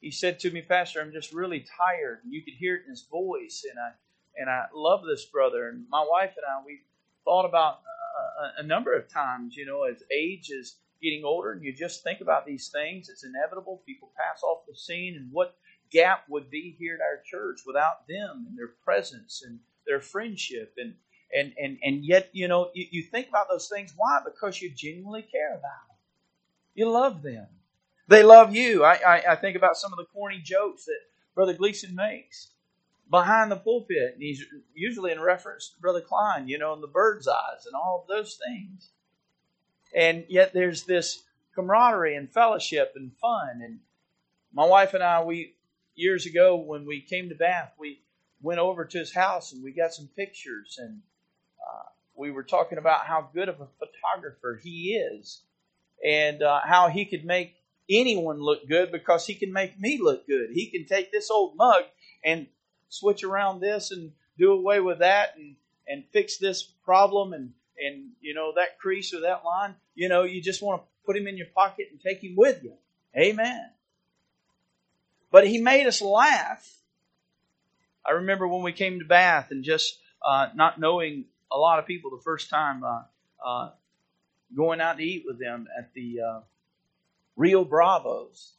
he 0.00 0.10
said 0.10 0.40
to 0.40 0.50
me, 0.50 0.62
Pastor, 0.62 1.02
I'm 1.02 1.12
just 1.12 1.34
really 1.34 1.66
tired. 1.76 2.20
And 2.24 2.32
you 2.32 2.42
could 2.42 2.54
hear 2.54 2.76
it 2.76 2.84
in 2.84 2.90
his 2.90 3.02
voice, 3.02 3.66
and 3.70 3.78
I 3.78 3.90
and 4.40 4.48
I 4.48 4.64
love 4.74 5.02
this 5.04 5.26
brother. 5.26 5.68
And 5.68 5.84
my 5.90 6.02
wife 6.10 6.32
and 6.38 6.46
I, 6.46 6.64
we 6.64 6.80
thought 7.22 7.44
about 7.44 7.80
uh, 7.84 8.44
a, 8.60 8.62
a 8.62 8.66
number 8.66 8.94
of 8.94 9.12
times, 9.12 9.54
you 9.54 9.66
know, 9.66 9.82
as 9.82 10.02
age 10.10 10.48
is 10.48 10.76
getting 11.02 11.24
older, 11.26 11.52
and 11.52 11.62
you 11.62 11.74
just 11.74 12.02
think 12.02 12.22
about 12.22 12.46
these 12.46 12.68
things. 12.68 13.10
It's 13.10 13.24
inevitable. 13.24 13.82
People 13.84 14.10
pass 14.16 14.42
off 14.42 14.64
the 14.66 14.74
scene, 14.74 15.16
and 15.16 15.28
what 15.32 15.54
gap 15.90 16.24
would 16.30 16.48
be 16.48 16.74
here 16.78 16.94
at 16.94 17.02
our 17.02 17.20
church 17.26 17.60
without 17.66 18.08
them 18.08 18.46
and 18.48 18.56
their 18.56 18.72
presence 18.82 19.42
and 19.46 19.58
their 19.86 20.00
friendship 20.00 20.72
and 20.78 20.94
and 21.34 21.52
and 21.62 21.78
and 21.82 22.04
yet 22.04 22.30
you 22.32 22.48
know 22.48 22.70
you, 22.74 22.86
you 22.90 23.02
think 23.02 23.28
about 23.28 23.48
those 23.50 23.68
things 23.68 23.92
why 23.96 24.20
because 24.24 24.60
you 24.62 24.70
genuinely 24.74 25.22
care 25.22 25.50
about 25.50 25.62
them 25.88 25.96
you 26.74 26.90
love 26.90 27.22
them 27.22 27.48
They 28.08 28.22
love 28.22 28.54
you. 28.54 28.84
I, 28.84 28.94
I, 29.06 29.22
I 29.32 29.36
think 29.36 29.56
about 29.56 29.76
some 29.76 29.92
of 29.92 29.98
the 29.98 30.04
corny 30.12 30.40
jokes 30.42 30.84
that 30.86 31.00
Brother 31.34 31.54
Gleason 31.54 31.94
makes 31.94 32.50
behind 33.10 33.50
the 33.50 33.56
pulpit. 33.56 34.14
And 34.14 34.22
he's 34.22 34.44
usually 34.74 35.12
in 35.12 35.20
reference 35.20 35.70
to 35.70 35.80
Brother 35.80 36.02
Klein, 36.02 36.48
you 36.48 36.58
know, 36.58 36.74
and 36.74 36.82
the 36.82 36.88
bird's 36.88 37.28
eyes 37.28 37.66
and 37.66 37.74
all 37.74 38.02
of 38.02 38.08
those 38.08 38.38
things. 38.46 38.90
And 39.96 40.24
yet 40.28 40.52
there's 40.54 40.84
this 40.84 41.22
camaraderie 41.54 42.16
and 42.16 42.32
fellowship 42.32 42.94
and 42.96 43.12
fun. 43.20 43.62
And 43.64 43.80
my 44.52 44.66
wife 44.66 44.94
and 44.94 45.02
I, 45.02 45.22
we 45.24 45.56
years 45.96 46.26
ago 46.26 46.56
when 46.56 46.86
we 46.86 47.00
came 47.02 47.28
to 47.30 47.34
Bath, 47.34 47.72
we 47.78 48.00
went 48.42 48.60
over 48.60 48.84
to 48.84 48.98
his 48.98 49.14
house 49.14 49.52
and 49.52 49.62
we 49.64 49.72
got 49.72 49.94
some 49.94 50.08
pictures 50.16 50.78
and 50.80 51.00
uh, 51.68 51.88
we 52.14 52.30
were 52.30 52.42
talking 52.42 52.78
about 52.78 53.06
how 53.06 53.28
good 53.32 53.48
of 53.48 53.60
a 53.60 53.68
photographer 53.78 54.60
he 54.62 54.94
is 54.94 55.42
and 56.04 56.42
uh, 56.42 56.60
how 56.64 56.88
he 56.88 57.04
could 57.04 57.24
make 57.24 57.54
anyone 57.88 58.40
look 58.40 58.68
good 58.68 58.92
because 58.92 59.26
he 59.26 59.34
can 59.34 59.52
make 59.52 59.78
me 59.78 59.98
look 60.00 60.26
good. 60.26 60.50
He 60.52 60.66
can 60.66 60.86
take 60.86 61.10
this 61.10 61.30
old 61.30 61.56
mug 61.56 61.84
and 62.24 62.46
switch 62.88 63.24
around 63.24 63.60
this 63.60 63.90
and 63.90 64.12
do 64.38 64.52
away 64.52 64.80
with 64.80 65.00
that 65.00 65.36
and, 65.36 65.56
and 65.86 66.04
fix 66.12 66.38
this 66.38 66.62
problem 66.62 67.32
and, 67.32 67.52
and 67.78 68.10
you 68.20 68.34
know 68.34 68.52
that 68.56 68.78
crease 68.78 69.14
or 69.14 69.20
that 69.20 69.44
line. 69.44 69.74
You 69.94 70.08
know, 70.08 70.24
you 70.24 70.42
just 70.42 70.62
want 70.62 70.82
to 70.82 70.88
put 71.06 71.16
him 71.16 71.26
in 71.26 71.36
your 71.36 71.46
pocket 71.54 71.88
and 71.90 72.00
take 72.00 72.22
him 72.22 72.34
with 72.36 72.62
you. 72.62 72.74
Amen. 73.16 73.70
But 75.30 75.46
he 75.46 75.60
made 75.60 75.86
us 75.86 76.00
laugh. 76.00 76.66
I 78.04 78.12
remember 78.12 78.48
when 78.48 78.62
we 78.62 78.72
came 78.72 79.00
to 79.00 79.04
Bath 79.04 79.50
and 79.50 79.62
just 79.62 79.98
uh, 80.26 80.48
not 80.54 80.80
knowing 80.80 81.26
a 81.50 81.58
lot 81.58 81.78
of 81.78 81.86
people 81.86 82.10
the 82.10 82.22
first 82.22 82.50
time, 82.50 82.82
uh, 82.84 83.02
uh, 83.44 83.70
going 84.56 84.80
out 84.80 84.98
to 84.98 85.04
eat 85.04 85.24
with 85.26 85.38
them 85.38 85.66
at 85.76 85.92
the 85.94 86.18
uh, 86.20 86.40
Rio 87.36 87.64
Bravos 87.64 88.54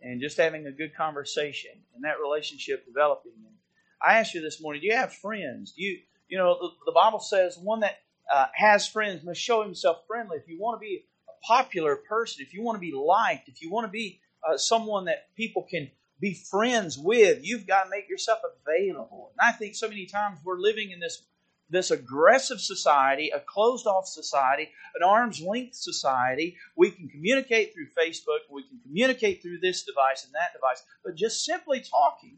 and 0.00 0.20
just 0.20 0.36
having 0.36 0.66
a 0.66 0.72
good 0.72 0.94
conversation 0.94 1.72
and 1.94 2.04
that 2.04 2.20
relationship 2.20 2.86
developing. 2.86 3.32
And 3.36 3.54
I 4.00 4.18
asked 4.18 4.34
you 4.34 4.40
this 4.40 4.60
morning, 4.60 4.80
do 4.80 4.86
you 4.86 4.96
have 4.96 5.12
friends? 5.12 5.72
Do 5.72 5.82
you, 5.82 5.98
you 6.28 6.38
know, 6.38 6.56
the, 6.60 6.68
the 6.86 6.92
Bible 6.92 7.20
says 7.20 7.58
one 7.58 7.80
that 7.80 7.98
uh, 8.32 8.46
has 8.54 8.86
friends 8.86 9.24
must 9.24 9.40
show 9.40 9.62
himself 9.62 9.98
friendly. 10.06 10.36
If 10.36 10.48
you 10.48 10.60
want 10.60 10.80
to 10.80 10.84
be 10.84 11.04
a 11.28 11.46
popular 11.46 11.96
person, 11.96 12.44
if 12.46 12.54
you 12.54 12.62
want 12.62 12.76
to 12.76 12.80
be 12.80 12.92
liked, 12.92 13.48
if 13.48 13.60
you 13.60 13.70
want 13.70 13.86
to 13.86 13.90
be 13.90 14.20
someone 14.56 15.06
that 15.06 15.34
people 15.36 15.66
can 15.68 15.90
be 16.20 16.34
friends 16.34 16.98
with, 16.98 17.40
you've 17.42 17.66
got 17.66 17.84
to 17.84 17.90
make 17.90 18.08
yourself 18.08 18.38
available. 18.66 19.32
And 19.32 19.48
I 19.48 19.52
think 19.56 19.74
so 19.74 19.88
many 19.88 20.06
times 20.06 20.38
we're 20.44 20.58
living 20.58 20.90
in 20.90 21.00
this 21.00 21.22
this 21.70 21.90
aggressive 21.90 22.60
society, 22.60 23.30
a 23.30 23.40
closed 23.40 23.86
off 23.86 24.06
society, 24.06 24.70
an 24.94 25.02
arm's 25.06 25.40
length 25.40 25.74
society. 25.74 26.56
We 26.76 26.90
can 26.90 27.08
communicate 27.08 27.74
through 27.74 27.88
Facebook, 27.88 28.40
we 28.50 28.62
can 28.62 28.78
communicate 28.82 29.42
through 29.42 29.58
this 29.58 29.82
device 29.82 30.24
and 30.24 30.34
that 30.34 30.52
device, 30.52 30.82
but 31.04 31.14
just 31.14 31.44
simply 31.44 31.80
talking, 31.80 32.36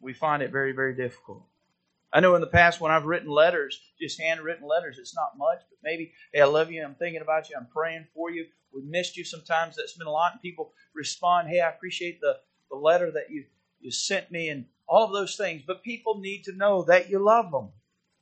we 0.00 0.12
find 0.12 0.42
it 0.42 0.52
very, 0.52 0.72
very 0.72 0.94
difficult. 0.94 1.42
I 2.12 2.20
know 2.20 2.34
in 2.34 2.40
the 2.40 2.46
past 2.46 2.80
when 2.80 2.92
I've 2.92 3.04
written 3.04 3.28
letters, 3.28 3.80
just 4.00 4.20
handwritten 4.20 4.66
letters, 4.66 4.98
it's 4.98 5.14
not 5.14 5.36
much, 5.36 5.58
but 5.68 5.78
maybe, 5.82 6.12
hey, 6.32 6.40
I 6.40 6.46
love 6.46 6.70
you, 6.70 6.82
I'm 6.82 6.94
thinking 6.94 7.20
about 7.20 7.50
you, 7.50 7.56
I'm 7.58 7.66
praying 7.66 8.06
for 8.14 8.30
you. 8.30 8.46
We 8.72 8.82
missed 8.82 9.16
you 9.16 9.24
sometimes. 9.24 9.76
That's 9.76 9.94
been 9.94 10.06
a 10.06 10.10
lot. 10.10 10.32
And 10.32 10.42
people 10.42 10.72
respond, 10.94 11.48
hey, 11.48 11.60
I 11.60 11.70
appreciate 11.70 12.20
the, 12.20 12.36
the 12.70 12.76
letter 12.76 13.10
that 13.10 13.30
you, 13.30 13.44
you 13.80 13.90
sent 13.90 14.30
me 14.30 14.50
and 14.50 14.66
all 14.88 15.06
of 15.06 15.12
those 15.12 15.36
things. 15.36 15.62
But 15.66 15.82
people 15.82 16.20
need 16.20 16.44
to 16.44 16.56
know 16.56 16.84
that 16.84 17.10
you 17.10 17.18
love 17.18 17.50
them. 17.50 17.70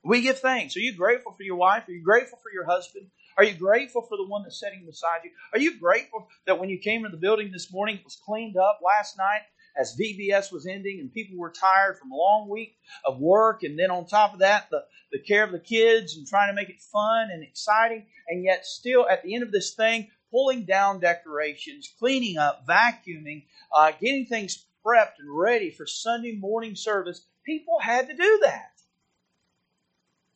We 0.04 0.21
give 0.21 0.38
thanks. 0.38 0.76
Are 0.76 0.80
you 0.80 0.94
grateful 0.94 1.33
for 1.33 1.42
your 1.42 1.56
wife? 1.56 1.88
Are 1.88 1.92
you 1.92 2.02
grateful 2.02 2.38
for 2.42 2.52
your 2.52 2.66
husband? 2.66 3.06
Are 3.38 3.44
you 3.44 3.54
grateful 3.54 4.02
for 4.02 4.16
the 4.16 4.26
one 4.26 4.42
that's 4.42 4.61
sitting 4.61 4.85
beside 4.87 5.21
you? 5.25 5.30
Are 5.52 5.59
you 5.59 5.78
grateful 5.80 6.28
that 6.47 6.59
when 6.59 6.68
you 6.68 6.78
came 6.78 7.04
into 7.04 7.16
the 7.16 7.21
building 7.21 7.50
this 7.50 7.73
morning, 7.73 7.97
it 7.97 8.04
was 8.04 8.21
cleaned 8.25 8.56
up 8.56 8.80
last 8.85 9.16
night 9.16 9.40
as 9.76 9.97
VBS 9.99 10.52
was 10.52 10.66
ending 10.66 11.00
and 11.00 11.12
people 11.12 11.38
were 11.38 11.50
tired 11.50 11.99
from 11.99 12.12
a 12.12 12.16
long 12.16 12.49
week 12.50 12.76
of 13.06 13.18
work? 13.18 13.62
And 13.62 13.78
then 13.78 13.90
on 13.90 14.06
top 14.06 14.35
of 14.35 14.40
that, 14.40 14.68
the, 14.71 14.85
the 15.11 15.18
care 15.21 15.42
of 15.42 15.52
the 15.52 15.59
kids 15.59 16.16
and 16.16 16.26
trying 16.26 16.49
to 16.49 16.54
make 16.54 16.68
it 16.68 16.83
fun 16.92 17.28
and 17.33 17.42
exciting. 17.42 18.06
And 18.28 18.44
yet, 18.44 18.66
still 18.66 19.09
at 19.09 19.23
the 19.23 19.35
end 19.35 19.42
of 19.42 19.52
this 19.52 19.75
thing, 19.75 20.09
pulling 20.30 20.64
down 20.64 21.00
decorations, 21.00 21.92
cleaning 21.99 22.37
up, 22.37 22.66
vacuuming, 22.66 23.44
uh, 23.75 23.92
getting 24.00 24.26
things 24.26 24.66
prepped 24.85 25.19
and 25.19 25.29
ready 25.29 25.71
for 25.71 25.87
Sunday 25.87 26.37
morning 26.37 26.75
service, 26.75 27.25
people 27.45 27.79
had 27.81 28.09
to 28.09 28.17
do 28.17 28.41
that. 28.43 28.71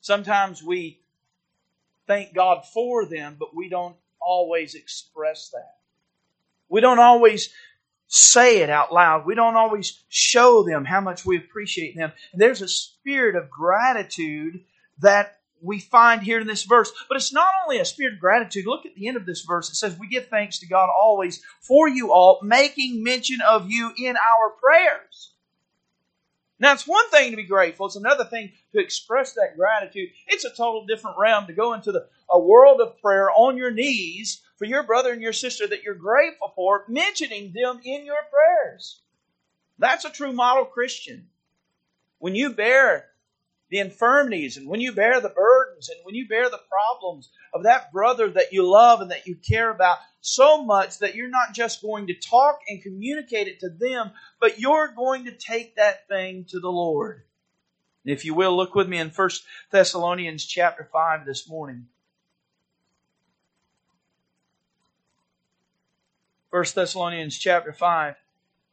Sometimes 0.00 0.62
we 0.62 1.00
thank 2.06 2.34
God 2.34 2.64
for 2.72 3.04
them, 3.04 3.36
but 3.38 3.54
we 3.54 3.68
don't 3.68 3.96
always 4.20 4.74
express 4.74 5.50
that. 5.50 5.76
We 6.68 6.80
don't 6.80 6.98
always 6.98 7.50
say 8.06 8.62
it 8.62 8.70
out 8.70 8.92
loud. 8.92 9.26
We 9.26 9.34
don't 9.34 9.56
always 9.56 10.02
show 10.08 10.62
them 10.62 10.84
how 10.84 11.00
much 11.00 11.26
we 11.26 11.36
appreciate 11.36 11.96
them. 11.96 12.12
And 12.32 12.40
there's 12.40 12.62
a 12.62 12.68
spirit 12.68 13.36
of 13.36 13.50
gratitude 13.50 14.60
that 15.00 15.37
we 15.62 15.80
find 15.80 16.22
here 16.22 16.40
in 16.40 16.46
this 16.46 16.64
verse. 16.64 16.92
But 17.08 17.16
it's 17.16 17.32
not 17.32 17.48
only 17.64 17.78
a 17.78 17.84
spirit 17.84 18.14
of 18.14 18.20
gratitude. 18.20 18.66
Look 18.66 18.86
at 18.86 18.94
the 18.94 19.08
end 19.08 19.16
of 19.16 19.26
this 19.26 19.42
verse. 19.42 19.70
It 19.70 19.76
says, 19.76 19.98
We 19.98 20.08
give 20.08 20.28
thanks 20.28 20.58
to 20.60 20.66
God 20.66 20.88
always 20.88 21.42
for 21.60 21.88
you 21.88 22.12
all, 22.12 22.40
making 22.42 23.02
mention 23.02 23.40
of 23.40 23.70
you 23.70 23.92
in 23.96 24.16
our 24.16 24.50
prayers. 24.50 25.32
Now, 26.60 26.72
it's 26.72 26.88
one 26.88 27.08
thing 27.10 27.30
to 27.30 27.36
be 27.36 27.44
grateful, 27.44 27.86
it's 27.86 27.96
another 27.96 28.24
thing 28.24 28.50
to 28.72 28.80
express 28.80 29.34
that 29.34 29.56
gratitude. 29.56 30.10
It's 30.26 30.44
a 30.44 30.50
total 30.50 30.86
different 30.86 31.16
realm 31.18 31.46
to 31.46 31.52
go 31.52 31.72
into 31.72 31.92
the, 31.92 32.08
a 32.28 32.38
world 32.38 32.80
of 32.80 33.00
prayer 33.00 33.30
on 33.30 33.56
your 33.56 33.70
knees 33.70 34.42
for 34.56 34.64
your 34.64 34.82
brother 34.82 35.12
and 35.12 35.22
your 35.22 35.32
sister 35.32 35.68
that 35.68 35.84
you're 35.84 35.94
grateful 35.94 36.52
for, 36.56 36.84
mentioning 36.88 37.52
them 37.52 37.80
in 37.84 38.04
your 38.04 38.18
prayers. 38.30 39.00
That's 39.78 40.04
a 40.04 40.10
true 40.10 40.32
model 40.32 40.64
Christian. 40.64 41.28
When 42.18 42.34
you 42.34 42.50
bear 42.50 43.06
the 43.70 43.78
infirmities 43.78 44.56
and 44.56 44.66
when 44.66 44.80
you 44.80 44.92
bear 44.92 45.20
the 45.20 45.28
burdens 45.28 45.88
and 45.88 45.98
when 46.04 46.14
you 46.14 46.26
bear 46.26 46.48
the 46.48 46.60
problems 46.70 47.30
of 47.52 47.64
that 47.64 47.92
brother 47.92 48.30
that 48.30 48.52
you 48.52 48.68
love 48.68 49.00
and 49.00 49.10
that 49.10 49.26
you 49.26 49.36
care 49.36 49.70
about 49.70 49.98
so 50.20 50.64
much 50.64 50.98
that 50.98 51.14
you're 51.14 51.28
not 51.28 51.54
just 51.54 51.82
going 51.82 52.06
to 52.06 52.14
talk 52.14 52.60
and 52.68 52.82
communicate 52.82 53.46
it 53.46 53.60
to 53.60 53.68
them, 53.68 54.10
but 54.40 54.58
you're 54.58 54.88
going 54.88 55.26
to 55.26 55.32
take 55.32 55.76
that 55.76 56.08
thing 56.08 56.44
to 56.48 56.60
the 56.60 56.70
Lord. 56.70 57.22
And 58.04 58.12
if 58.12 58.24
you 58.24 58.34
will, 58.34 58.56
look 58.56 58.74
with 58.74 58.88
me 58.88 58.98
in 58.98 59.10
1 59.10 59.30
Thessalonians 59.70 60.44
chapter 60.44 60.88
5 60.90 61.26
this 61.26 61.48
morning. 61.48 61.86
1 66.50 66.64
Thessalonians 66.74 67.38
chapter 67.38 67.72
5. 67.72 68.14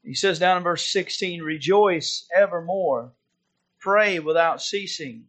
He 0.04 0.14
says 0.14 0.40
down 0.40 0.58
in 0.58 0.64
verse 0.64 0.86
16, 0.86 1.42
Rejoice 1.42 2.28
evermore 2.36 3.12
Pray 3.86 4.18
without 4.18 4.64
ceasing. 4.64 5.28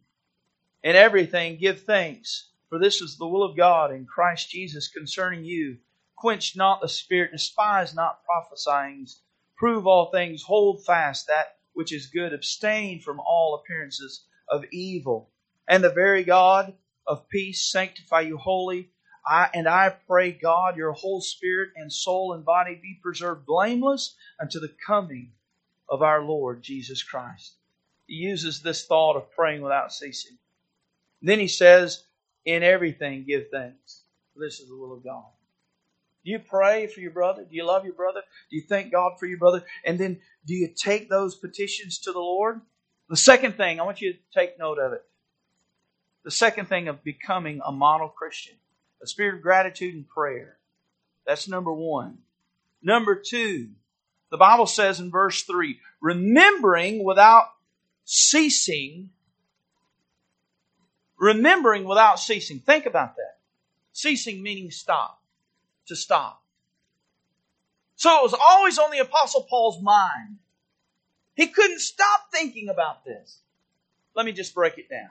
In 0.81 0.95
everything 0.95 1.57
give 1.57 1.83
thanks, 1.83 2.49
for 2.69 2.79
this 2.79 3.01
is 3.01 3.15
the 3.15 3.27
will 3.27 3.43
of 3.43 3.55
God 3.55 3.91
in 3.91 4.07
Christ 4.07 4.49
Jesus 4.49 4.87
concerning 4.87 5.45
you. 5.45 5.77
Quench 6.15 6.55
not 6.55 6.81
the 6.81 6.89
spirit, 6.89 7.31
despise 7.31 7.93
not 7.93 8.23
prophesying. 8.25 9.05
Prove 9.57 9.85
all 9.85 10.09
things, 10.09 10.41
hold 10.41 10.83
fast 10.83 11.27
that 11.27 11.59
which 11.73 11.93
is 11.93 12.07
good, 12.07 12.33
abstain 12.33 12.99
from 12.99 13.19
all 13.19 13.53
appearances 13.53 14.25
of 14.49 14.65
evil. 14.71 15.29
And 15.67 15.83
the 15.83 15.91
very 15.91 16.23
God 16.23 16.73
of 17.05 17.29
peace 17.29 17.71
sanctify 17.71 18.21
you 18.21 18.39
wholly. 18.39 18.89
I, 19.23 19.51
and 19.53 19.67
I 19.67 19.89
pray, 19.89 20.31
God, 20.31 20.77
your 20.77 20.93
whole 20.93 21.21
spirit 21.21 21.73
and 21.75 21.93
soul 21.93 22.33
and 22.33 22.43
body 22.43 22.73
be 22.73 22.97
preserved 23.03 23.45
blameless 23.45 24.15
unto 24.41 24.59
the 24.59 24.73
coming 24.87 25.33
of 25.87 26.01
our 26.01 26.23
Lord 26.23 26.63
Jesus 26.63 27.03
Christ 27.03 27.53
he 28.07 28.15
uses 28.15 28.61
this 28.61 28.85
thought 28.85 29.17
of 29.17 29.31
praying 29.31 29.61
without 29.61 29.93
ceasing. 29.93 30.37
Then 31.21 31.39
he 31.39 31.47
says, 31.47 32.03
In 32.45 32.63
everything 32.63 33.25
give 33.27 33.49
thanks. 33.51 34.03
This 34.35 34.59
is 34.59 34.69
the 34.69 34.77
will 34.77 34.93
of 34.93 35.03
God. 35.03 35.25
Do 36.23 36.31
you 36.31 36.39
pray 36.39 36.87
for 36.87 36.99
your 36.99 37.11
brother? 37.11 37.43
Do 37.49 37.55
you 37.55 37.65
love 37.65 37.85
your 37.85 37.93
brother? 37.93 38.21
Do 38.49 38.55
you 38.55 38.63
thank 38.67 38.91
God 38.91 39.13
for 39.19 39.25
your 39.25 39.37
brother? 39.37 39.63
And 39.85 39.97
then 39.99 40.19
do 40.45 40.53
you 40.53 40.69
take 40.75 41.09
those 41.09 41.35
petitions 41.35 41.99
to 41.99 42.11
the 42.11 42.19
Lord? 42.19 42.61
The 43.09 43.17
second 43.17 43.55
thing, 43.55 43.79
I 43.79 43.83
want 43.83 44.01
you 44.01 44.13
to 44.13 44.19
take 44.33 44.59
note 44.59 44.77
of 44.77 44.93
it. 44.93 45.03
The 46.23 46.31
second 46.31 46.67
thing 46.67 46.89
of 46.89 47.03
becoming 47.03 47.61
a 47.65 47.71
model 47.71 48.09
Christian, 48.09 48.55
a 49.01 49.07
spirit 49.07 49.35
of 49.35 49.41
gratitude 49.41 49.95
and 49.95 50.07
prayer. 50.07 50.57
That's 51.25 51.47
number 51.47 51.71
one. 51.71 52.17
Number 52.81 53.15
two, 53.15 53.69
the 54.29 54.37
Bible 54.37 54.65
says 54.65 54.99
in 54.99 55.09
verse 55.09 55.43
3 55.43 55.79
remembering 56.01 57.03
without 57.03 57.45
ceasing, 58.07 59.09
remembering 61.19 61.83
without 61.83 62.19
ceasing. 62.19 62.59
Think 62.59 62.85
about 62.85 63.17
that. 63.17 63.37
Ceasing 63.91 64.41
meaning 64.41 64.71
stop, 64.71 65.21
to 65.87 65.95
stop. 65.95 66.41
So 67.97 68.09
it 68.19 68.23
was 68.23 68.35
always 68.49 68.79
on 68.79 68.91
the 68.91 68.99
Apostle 68.99 69.43
Paul's 69.43 69.81
mind. 69.81 70.37
He 71.35 71.47
couldn't 71.47 71.81
stop 71.81 72.31
thinking 72.31 72.69
about 72.69 73.03
this. 73.03 73.41
Let 74.15 74.25
me 74.25 74.31
just 74.31 74.55
break 74.55 74.77
it 74.77 74.89
down. 74.89 75.09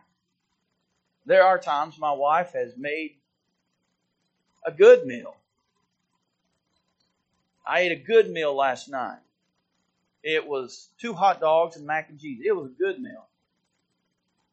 There 1.27 1.45
are 1.45 1.59
times 1.59 1.99
my 1.99 2.13
wife 2.13 2.53
has 2.55 2.73
made 2.79 3.17
a 4.65 4.73
good 4.73 5.05
meal. 5.05 5.37
I 7.67 7.81
ate 7.81 7.93
a 7.93 7.97
good 7.97 8.31
meal 8.31 8.55
last 8.55 8.89
night. 8.89 9.19
It 10.27 10.45
was 10.45 10.89
two 10.99 11.15
hot 11.15 11.41
dogs 11.41 11.77
and 11.77 11.87
mac 11.87 12.09
and 12.11 12.19
cheese. 12.19 12.41
It 12.45 12.51
was 12.51 12.67
a 12.67 12.75
good 12.75 13.01
meal. 13.01 13.29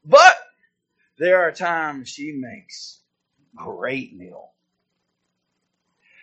But 0.05 0.35
there 1.17 1.41
are 1.41 1.51
times 1.51 2.09
she 2.09 2.31
makes 2.31 2.99
great 3.55 4.15
meal. 4.15 4.51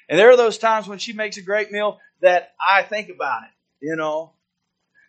And 0.09 0.16
there 0.16 0.30
are 0.30 0.37
those 0.37 0.59
times 0.59 0.87
when 0.87 0.99
she 0.99 1.14
makes 1.14 1.37
a 1.37 1.42
great 1.42 1.73
meal 1.73 1.99
that 2.21 2.52
I 2.64 2.85
think 2.85 3.09
about 3.09 3.42
it, 3.42 3.87
you 3.87 3.97
know. 3.97 4.35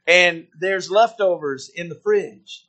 And 0.08 0.48
there's 0.60 0.90
leftovers 0.90 1.70
in 1.70 1.88
the 1.88 2.00
fridge. 2.04 2.68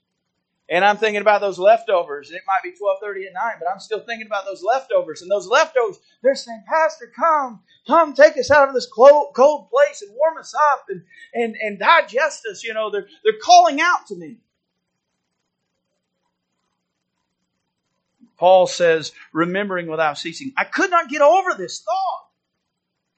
And 0.73 0.87
I'm 0.87 0.97
thinking 0.97 1.21
about 1.21 1.43
those 1.43 1.59
leftovers. 1.59 2.31
It 2.31 2.41
might 2.47 2.63
be 2.63 2.73
12:30 2.73 3.27
at 3.27 3.35
night, 3.35 3.57
but 3.61 3.69
I'm 3.71 3.79
still 3.79 4.01
thinking 4.01 4.27
about 4.27 4.47
those 4.47 4.63
leftovers. 4.63 5.21
And 5.21 5.31
those 5.31 5.47
leftovers, 5.47 6.01
they're 6.23 6.35
saying, 6.35 6.65
"Pastor, 6.67 7.13
come, 7.15 7.63
come, 7.87 8.15
take 8.15 8.39
us 8.39 8.51
out 8.51 8.69
of 8.69 8.75
this 8.75 8.87
cold, 8.87 9.35
cold 9.35 9.69
place 9.69 10.01
and 10.01 10.17
warm 10.17 10.39
us 10.39 10.55
up 10.73 10.87
and 10.89 11.05
and 11.35 11.57
and 11.57 11.79
digest 11.79 12.47
us." 12.51 12.65
You 12.65 12.73
know, 12.73 12.89
they're 12.89 13.07
they're 13.23 13.39
calling 13.43 13.83
out 13.83 14.07
to 14.07 14.17
me. 14.17 14.39
Paul 18.39 18.67
says, 18.67 19.13
remembering 19.33 19.89
without 19.89 20.17
ceasing, 20.17 20.55
I 20.57 20.65
could 20.65 20.91
not 20.91 21.11
get 21.11 21.21
over 21.21 21.55
this 21.55 21.83
thought. 21.83 22.29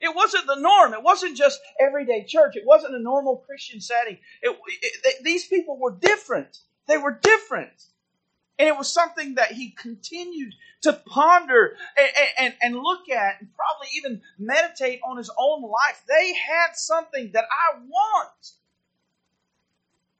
It 0.00 0.14
wasn't 0.14 0.46
the 0.48 0.56
norm. 0.56 0.92
It 0.92 1.02
wasn't 1.04 1.36
just 1.36 1.60
everyday 1.80 2.24
church. 2.24 2.56
It 2.56 2.66
wasn't 2.66 2.96
a 2.96 3.00
normal 3.00 3.36
Christian 3.38 3.80
setting. 3.80 4.18
It, 4.42 4.58
it, 4.82 5.24
these 5.24 5.46
people 5.46 5.78
were 5.78 5.92
different. 5.92 6.58
They 6.86 6.98
were 6.98 7.18
different. 7.20 7.86
And 8.58 8.68
it 8.68 8.76
was 8.76 8.92
something 8.92 9.34
that 9.34 9.52
he 9.52 9.70
continued 9.70 10.54
to 10.82 10.92
ponder 10.92 11.76
and, 11.96 12.08
and, 12.38 12.54
and, 12.62 12.76
look 12.76 13.08
at 13.08 13.40
and 13.40 13.48
probably 13.54 13.88
even 13.96 14.22
meditate 14.38 15.00
on 15.04 15.16
his 15.16 15.30
own 15.36 15.62
life. 15.62 16.02
They 16.06 16.34
had 16.34 16.74
something 16.74 17.30
that 17.32 17.44
I 17.50 17.78
want. 17.78 18.52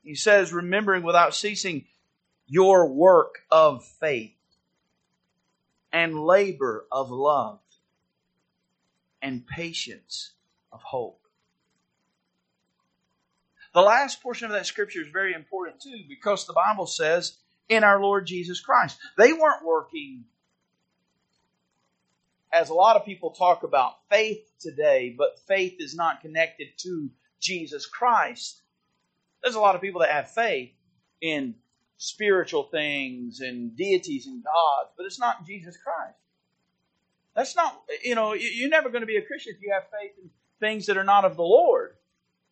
He 0.03 0.15
says, 0.15 0.53
remembering 0.53 1.03
without 1.03 1.35
ceasing 1.35 1.85
your 2.47 2.89
work 2.89 3.41
of 3.51 3.85
faith 3.85 4.33
and 5.93 6.25
labor 6.25 6.87
of 6.91 7.11
love 7.11 7.61
and 9.23 9.47
patience 9.47 10.33
of 10.73 10.83
hope. 10.83 11.24
The 13.75 13.83
last 13.83 14.23
portion 14.23 14.47
of 14.47 14.53
that 14.53 14.67
scripture 14.67 15.03
is 15.03 15.09
very 15.13 15.35
important 15.35 15.81
too 15.81 16.05
because 16.09 16.47
the 16.47 16.53
Bible 16.53 16.87
says 16.87 17.37
in 17.69 17.83
our 17.83 18.01
Lord 18.01 18.27
Jesus 18.27 18.61
Christ. 18.61 18.99
They 19.19 19.33
weren't 19.33 19.65
working 19.65 20.25
as 22.53 22.69
a 22.69 22.75
lot 22.75 22.95
of 22.95 23.05
people 23.05 23.31
talk 23.31 23.65
about 23.65 23.95
faith 24.09 24.49
today, 24.61 25.13
but 25.17 25.41
faith 25.49 25.75
is 25.81 25.97
not 25.97 26.21
connected 26.21 26.69
to 26.79 27.11
Jesus 27.41 27.85
Christ. 27.85 28.63
There's 29.43 29.57
a 29.57 29.61
lot 29.61 29.75
of 29.75 29.81
people 29.81 30.03
that 30.03 30.11
have 30.11 30.31
faith 30.31 30.71
in 31.21 31.57
spiritual 31.97 32.65
things 32.65 33.41
and 33.41 33.77
deities 33.77 34.29
and 34.29 34.45
gods, 34.45 34.91
but 34.97 35.05
it's 35.05 35.19
not 35.19 35.47
Jesus 35.47 35.77
Christ. 35.77 36.19
That's 37.35 37.57
not, 37.57 37.83
you 38.05 38.15
know, 38.15 38.35
you're 38.35 38.69
never 38.69 38.89
going 38.89 39.03
to 39.03 39.07
be 39.07 39.17
a 39.17 39.23
Christian 39.23 39.55
if 39.57 39.63
you 39.63 39.73
have 39.73 39.85
faith 39.91 40.13
in 40.23 40.31
things 40.61 40.87
that 40.87 40.97
are 40.97 41.05
not 41.05 41.25
of 41.25 41.35
the 41.35 41.43
Lord. 41.43 41.97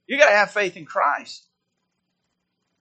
You 0.06 0.18
got 0.18 0.30
to 0.30 0.36
have 0.36 0.50
faith 0.50 0.76
in 0.76 0.84
Christ. 0.84 1.46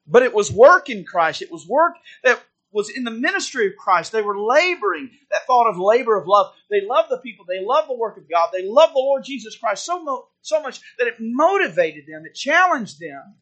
But 0.08 0.24
it 0.24 0.34
was 0.34 0.52
work 0.52 0.90
in 0.90 1.06
Christ. 1.06 1.42
It 1.42 1.52
was 1.52 1.68
work 1.68 1.96
that 2.24 2.42
was 2.72 2.90
in 2.90 3.04
the 3.04 3.12
ministry 3.12 3.68
of 3.68 3.76
Christ. 3.78 4.12
They 4.12 4.22
were 4.22 4.40
laboring. 4.40 5.10
That 5.30 5.46
thought 5.46 5.70
of 5.70 5.78
labor 5.78 6.18
of 6.18 6.28
love. 6.28 6.54
They 6.70 6.82
loved 6.82 7.10
the 7.10 7.18
people. 7.18 7.46
They 7.48 7.64
loved 7.64 7.90
the 7.90 7.96
work 7.96 8.18
of 8.18 8.30
God. 8.30 8.50
They 8.52 8.64
loved 8.66 8.94
the 8.94 9.00
Lord 9.00 9.24
Jesus 9.24 9.56
Christ 9.56 9.86
so, 9.86 10.04
mo- 10.04 10.28
so 10.42 10.62
much 10.62 10.82
that 10.98 11.08
it 11.08 11.16
motivated 11.20 12.06
them. 12.08 12.26
It 12.26 12.34
challenged 12.34 13.00
them 13.00 13.36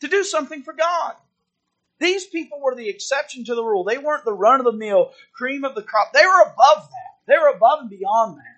to 0.00 0.08
do 0.08 0.24
something 0.24 0.62
for 0.62 0.72
God. 0.74 1.14
These 1.98 2.26
people 2.26 2.60
were 2.60 2.74
the 2.74 2.88
exception 2.88 3.44
to 3.44 3.54
the 3.54 3.62
rule. 3.62 3.84
They 3.84 3.98
weren't 3.98 4.24
the 4.24 4.32
run 4.32 4.58
of 4.58 4.64
the 4.66 4.72
mill, 4.72 5.12
cream 5.32 5.64
of 5.64 5.76
the 5.76 5.82
crop. 5.82 6.12
They 6.12 6.26
were 6.26 6.42
above 6.42 6.88
that. 6.88 7.12
They 7.28 7.38
were 7.38 7.54
above 7.54 7.80
and 7.80 7.90
beyond 7.90 8.38
that. 8.38 8.52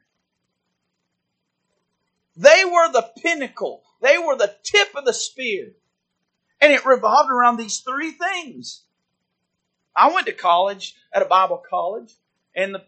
They 2.37 2.65
were 2.65 2.91
the 2.91 3.11
pinnacle. 3.23 3.83
They 4.01 4.19
were 4.19 4.37
the 4.37 4.55
tip 4.63 4.89
of 4.97 5.05
the 5.05 5.15
spear. 5.15 5.73
And 6.61 6.73
it 6.73 6.87
revolved 6.87 7.31
around 7.31 7.57
these 7.57 7.81
three 7.81 8.13
things. 8.13 8.83
I 9.97 10.13
went 10.13 10.27
to 10.27 10.33
college 10.33 10.95
at 11.13 11.23
a 11.23 11.27
Bible 11.27 11.63
college, 11.69 12.13
and 12.57 12.75
the 12.75 12.85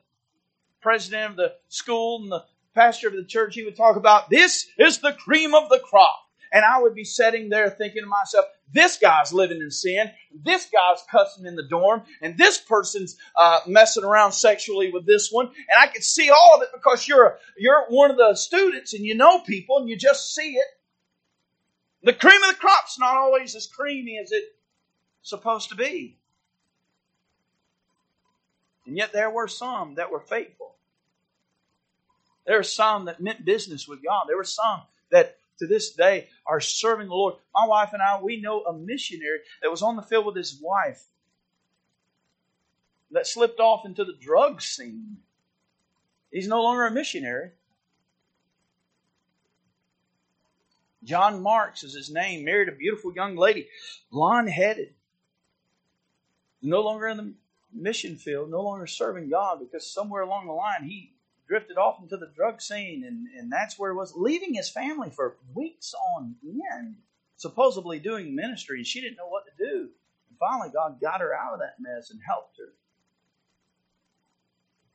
president 0.81 1.33
of 1.33 1.37
the 1.37 1.53
school 1.69 2.23
and 2.23 2.33
the 2.33 2.45
pastor 2.75 3.09
of 3.09 3.14
the 3.14 3.25
church, 3.25 3.55
he 3.55 3.64
would 3.64 3.77
talk 3.77 3.97
about 3.97 4.31
this 4.31 4.66
is 4.79 4.99
the 4.99 5.12
cream 5.12 5.55
of 5.55 5.69
the 5.69 5.79
crop. 5.79 6.23
And 6.53 6.64
I 6.64 6.81
would 6.81 6.95
be 6.95 7.05
sitting 7.05 7.49
there 7.49 7.71
thinking 7.71 8.03
to 8.03 8.09
myself, 8.09 8.47
this 8.73 8.99
guy's 8.99 9.33
living 9.33 9.61
in 9.61 9.71
sin, 9.71 10.11
this 10.45 10.66
guy's 10.66 11.03
cussing 11.11 11.45
in 11.47 11.57
the 11.57 11.66
dorm, 11.69 12.03
and 12.23 12.38
this 12.38 12.59
person's 12.59 13.16
uh, 13.37 13.61
messing 13.66 14.05
around 14.05 14.33
sexually 14.33 14.90
with 14.90 15.07
this 15.07 15.31
one, 15.31 15.47
and 15.47 15.79
I 15.81 15.88
could 15.88 16.05
see 16.05 16.31
all 16.31 16.55
of 16.57 16.62
it 16.62 16.69
because 16.73 17.07
you're 17.07 17.27
a, 17.27 17.35
you're 17.59 17.87
one 17.88 18.11
of 18.11 18.16
the 18.16 18.35
students 18.35 18.95
and 18.95 19.05
you 19.05 19.14
know 19.14 19.40
people 19.40 19.79
and 19.79 19.88
you 19.88 19.97
just 19.97 20.35
see 20.35 20.53
it. 20.53 20.66
The 22.07 22.12
cream 22.12 22.40
of 22.45 22.51
the 22.51 22.61
crop's 22.61 23.01
not 23.01 23.16
always 23.16 23.57
as 23.57 23.66
creamy 23.66 24.16
as 24.23 24.31
it's 24.31 24.47
supposed 25.23 25.71
to 25.71 25.75
be, 25.75 26.16
and 28.87 28.97
yet 28.97 29.12
there 29.12 29.29
were 29.29 29.49
some 29.49 29.97
that 29.97 30.12
were 30.12 30.21
faithful. 30.21 30.77
There 32.47 32.59
were 32.59 32.62
some 32.62 33.07
that 33.07 33.21
meant 33.21 33.45
business 33.45 33.88
with 33.88 34.05
God. 34.05 34.27
There 34.29 34.37
were 34.37 34.45
some 34.45 34.83
that 35.11 35.38
to 35.59 35.66
this 35.66 35.95
day 35.95 36.29
are 36.47 36.61
serving 36.61 37.09
the 37.09 37.14
Lord. 37.14 37.35
My 37.53 37.66
wife 37.66 37.92
and 37.92 38.01
I, 38.01 38.23
we 38.23 38.40
know 38.40 38.62
a 38.62 38.73
missionary 38.73 39.40
that 39.61 39.71
was 39.73 39.83
on 39.83 39.97
the 39.97 40.03
field 40.03 40.27
with 40.27 40.37
his 40.37 40.61
wife 40.62 41.03
that 43.11 43.27
slipped 43.27 43.59
off 43.59 43.85
into 43.85 44.05
the 44.05 44.14
drug 44.21 44.62
scene. 44.62 45.16
He's 46.31 46.47
no 46.47 46.62
longer 46.62 46.87
a 46.87 46.90
missionary. 46.92 47.51
John 51.07 51.40
Marks 51.40 51.85
is 51.85 51.95
his 51.95 52.11
name, 52.11 52.45
married 52.45 52.69
a 52.69 52.73
beautiful 52.73 53.14
young 53.14 53.37
lady, 53.37 53.69
blonde 54.11 54.51
headed. 54.51 54.92
No 56.61 56.81
longer 56.81 57.07
in 57.07 57.16
the 57.16 57.33
mission 57.73 58.16
field, 58.16 58.51
no 58.51 58.61
longer 58.61 58.87
serving 58.87 59.31
God 59.31 59.61
because 59.61 59.88
somewhere 59.90 60.23
along 60.23 60.47
the 60.47 60.53
line 60.53 60.85
he 60.85 61.12
drifted 61.47 61.79
off 61.79 62.03
into 62.03 62.16
the 62.16 62.33
drug 62.35 62.61
scene, 62.61 63.05
and, 63.07 63.29
and 63.38 63.53
that's 63.53 63.79
where 63.79 63.92
he 63.92 63.97
was, 63.97 64.14
leaving 64.16 64.55
his 64.55 64.69
family 64.69 65.11
for 65.11 65.37
weeks 65.55 65.95
on 66.16 66.35
end, 66.75 66.97
supposedly 67.37 68.01
doing 68.01 68.35
ministry, 68.35 68.79
and 68.79 68.87
she 68.87 69.01
didn't 69.01 69.16
know 69.16 69.29
what 69.29 69.45
to 69.47 69.64
do. 69.64 69.88
And 70.29 70.38
finally, 70.40 70.71
God 70.75 71.01
got 71.01 71.21
her 71.21 71.33
out 71.33 71.55
of 71.55 71.61
that 71.61 71.77
mess 71.79 72.11
and 72.11 72.21
helped 72.27 72.59
her. 72.59 72.73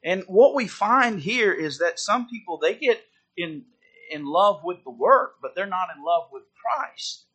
And 0.04 0.24
what 0.28 0.56
we 0.56 0.68
find 0.68 1.22
here 1.22 1.54
is 1.54 1.78
that 1.78 2.00
some 2.00 2.28
people 2.28 2.58
they 2.58 2.76
get 2.76 3.02
in 3.38 3.64
in 4.12 4.26
love 4.26 4.62
with 4.64 4.84
the 4.84 4.92
work, 4.92 5.36
but 5.42 5.56
they're 5.56 5.66
not 5.66 5.90
in 5.96 6.04
love 6.04 6.30
with 6.32 6.44
Christ. 6.62 7.26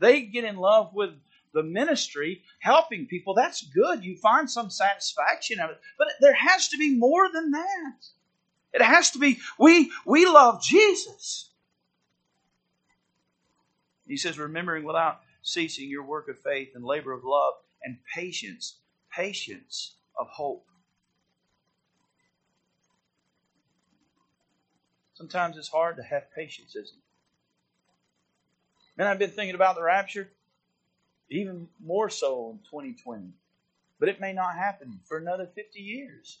They 0.00 0.22
get 0.22 0.44
in 0.44 0.56
love 0.56 0.92
with 0.94 1.10
the 1.52 1.62
ministry, 1.62 2.42
helping 2.60 3.06
people, 3.06 3.34
that's 3.34 3.62
good. 3.62 4.04
You 4.04 4.16
find 4.16 4.50
some 4.50 4.70
satisfaction 4.70 5.60
of 5.60 5.70
it. 5.70 5.80
But 5.98 6.08
there 6.20 6.34
has 6.34 6.68
to 6.68 6.78
be 6.78 6.96
more 6.96 7.30
than 7.32 7.50
that. 7.50 7.94
It 8.72 8.82
has 8.82 9.10
to 9.12 9.18
be, 9.18 9.38
we, 9.58 9.90
we 10.06 10.26
love 10.26 10.62
Jesus. 10.62 11.50
He 14.06 14.16
says, 14.16 14.38
remembering 14.38 14.84
without 14.84 15.20
ceasing 15.42 15.88
your 15.88 16.04
work 16.04 16.28
of 16.28 16.38
faith 16.38 16.70
and 16.74 16.84
labor 16.84 17.12
of 17.12 17.24
love 17.24 17.54
and 17.82 17.98
patience, 18.14 18.76
patience 19.12 19.94
of 20.18 20.28
hope. 20.28 20.66
Sometimes 25.20 25.58
it's 25.58 25.68
hard 25.68 25.96
to 25.98 26.02
have 26.02 26.32
patience, 26.34 26.70
isn't 26.70 26.96
it? 26.96 27.04
Man, 28.96 29.06
I've 29.06 29.18
been 29.18 29.28
thinking 29.28 29.54
about 29.54 29.76
the 29.76 29.82
rapture 29.82 30.30
even 31.28 31.68
more 31.78 32.08
so 32.08 32.52
in 32.52 32.58
2020. 32.70 33.34
But 33.98 34.08
it 34.08 34.18
may 34.18 34.32
not 34.32 34.54
happen 34.54 34.98
for 35.04 35.18
another 35.18 35.46
50 35.54 35.78
years. 35.78 36.38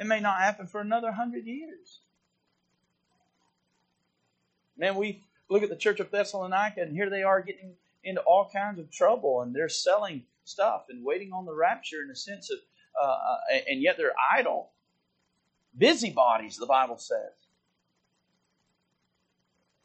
It 0.00 0.06
may 0.08 0.18
not 0.18 0.40
happen 0.40 0.66
for 0.66 0.80
another 0.80 1.06
100 1.06 1.46
years. 1.46 2.00
Man, 4.76 4.96
we 4.96 5.22
look 5.48 5.62
at 5.62 5.68
the 5.68 5.76
church 5.76 6.00
of 6.00 6.10
Thessalonica, 6.10 6.80
and 6.80 6.92
here 6.92 7.08
they 7.08 7.22
are 7.22 7.40
getting 7.40 7.74
into 8.02 8.20
all 8.22 8.50
kinds 8.52 8.80
of 8.80 8.90
trouble, 8.90 9.42
and 9.42 9.54
they're 9.54 9.68
selling 9.68 10.24
stuff 10.42 10.86
and 10.88 11.04
waiting 11.04 11.32
on 11.32 11.46
the 11.46 11.54
rapture 11.54 12.02
in 12.02 12.10
a 12.10 12.16
sense 12.16 12.50
of, 12.50 12.58
uh, 13.00 13.06
uh 13.06 13.36
and 13.70 13.80
yet 13.80 13.96
they're 13.96 14.16
idle. 14.36 14.70
Busybodies, 15.78 16.56
the 16.56 16.66
Bible 16.66 16.98
says. 16.98 17.45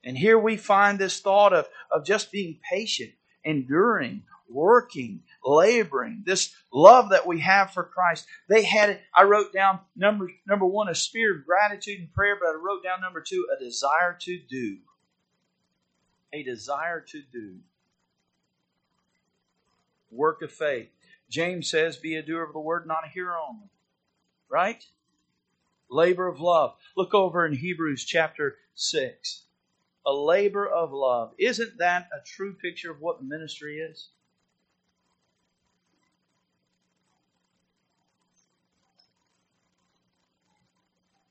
And 0.04 0.18
here 0.18 0.40
we 0.40 0.58
find 0.58 0.98
this 0.98 1.20
thought 1.20 1.54
of, 1.54 1.68
of 1.92 2.06
just 2.06 2.32
being 2.32 2.60
patient 2.70 3.12
enduring, 3.44 4.24
working, 4.50 5.24
laboring, 5.44 6.24
this 6.26 6.54
love 6.74 7.10
that 7.10 7.26
we 7.26 7.40
have 7.40 7.72
for 7.72 7.84
Christ. 7.84 8.26
They 8.48 8.64
had 8.64 8.90
it. 8.92 9.02
I 9.16 9.24
wrote 9.24 9.54
down 9.54 9.80
number 9.96 10.30
number 10.48 10.66
one, 10.66 10.90
a 10.90 10.96
spirit 10.96 11.40
of 11.40 11.46
gratitude 11.46 12.00
and 12.00 12.14
prayer, 12.14 12.38
but 12.40 12.50
I 12.50 12.54
wrote 12.54 12.84
down 12.84 13.02
number 13.02 13.22
two, 13.22 13.48
a 13.56 13.64
desire 13.64 14.18
to 14.22 14.40
do. 14.50 14.78
A 16.34 16.44
desire 16.44 17.02
to 17.10 17.22
do. 17.32 17.58
Work 20.10 20.42
of 20.42 20.52
faith. 20.52 20.90
James 21.30 21.70
says, 21.70 21.98
Be 21.98 22.16
a 22.16 22.22
doer 22.22 22.44
of 22.44 22.54
the 22.54 22.60
word, 22.60 22.86
not 22.86 23.06
a 23.06 23.10
hearer 23.10 23.36
only. 23.38 23.70
Right? 24.50 24.84
Labor 25.90 26.28
of 26.28 26.40
love. 26.40 26.76
Look 26.96 27.14
over 27.14 27.46
in 27.46 27.54
Hebrews 27.54 28.04
chapter 28.06 28.58
6 28.76 29.44
a 30.06 30.14
labor 30.14 30.68
of 30.68 30.92
love. 30.94 31.34
Isn't 31.38 31.78
that 31.80 32.10
a 32.14 32.26
true 32.26 32.54
picture 32.54 32.92
of 32.92 33.02
what 33.02 33.24
ministry 33.24 33.80
is? 33.80 34.10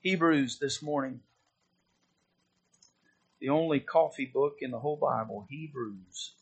Hebrews 0.01 0.59
this 0.59 0.81
morning. 0.81 1.19
The 3.39 3.49
only 3.49 3.79
coffee 3.79 4.25
book 4.25 4.57
in 4.61 4.71
the 4.71 4.79
whole 4.79 4.97
Bible, 4.97 5.45
Hebrews. 5.49 6.33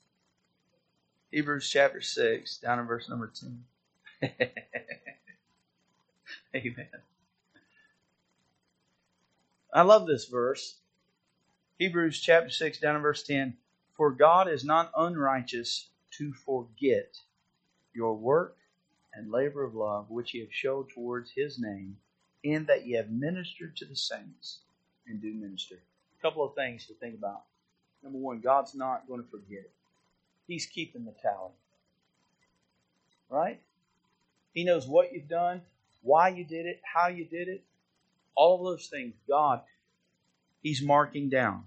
Hebrews 1.32 1.70
chapter 1.70 2.02
6, 2.02 2.58
down 2.58 2.80
in 2.80 2.88
verse 2.88 3.10
number 3.10 3.32
10. 3.34 3.64
Amen. 6.56 6.88
I 9.74 9.84
love 9.84 10.08
this 10.08 10.26
verse. 10.26 10.78
Hebrews 11.80 12.20
chapter 12.20 12.50
6, 12.50 12.80
down 12.80 12.98
in 12.98 13.02
verse 13.02 13.24
10. 13.24 13.56
For 13.96 14.12
God 14.12 14.50
is 14.50 14.66
not 14.66 14.92
unrighteous 14.98 15.88
to 16.18 16.34
forget 16.34 17.16
your 17.96 18.18
work 18.18 18.58
and 19.14 19.32
labor 19.32 19.64
of 19.64 19.76
love 19.76 20.10
which 20.10 20.34
ye 20.34 20.42
have 20.42 20.54
showed 20.54 20.90
towards 20.90 21.32
his 21.32 21.58
name, 21.58 21.96
in 22.44 22.66
that 22.66 22.86
ye 22.86 22.96
have 22.96 23.10
ministered 23.10 23.78
to 23.78 23.86
the 23.86 23.96
saints 23.96 24.60
and 25.08 25.22
do 25.22 25.34
minister. 25.34 25.76
A 25.76 26.22
couple 26.22 26.44
of 26.44 26.54
things 26.54 26.86
to 26.88 26.94
think 26.96 27.16
about. 27.16 27.44
Number 28.04 28.18
one, 28.18 28.42
God's 28.42 28.76
not 28.76 29.08
going 29.08 29.24
to 29.24 29.30
forget. 29.30 29.70
He's 30.48 30.66
keeping 30.66 31.06
the 31.06 31.14
tally. 31.22 31.54
Right? 33.30 33.62
He 34.54 34.66
knows 34.66 34.86
what 34.86 35.14
you've 35.14 35.30
done, 35.30 35.62
why 36.02 36.28
you 36.28 36.44
did 36.44 36.66
it, 36.66 36.82
how 36.84 37.08
you 37.08 37.24
did 37.24 37.48
it. 37.48 37.64
All 38.36 38.60
of 38.60 38.66
those 38.66 38.88
things, 38.88 39.14
God, 39.30 39.62
He's 40.62 40.82
marking 40.82 41.30
down. 41.30 41.66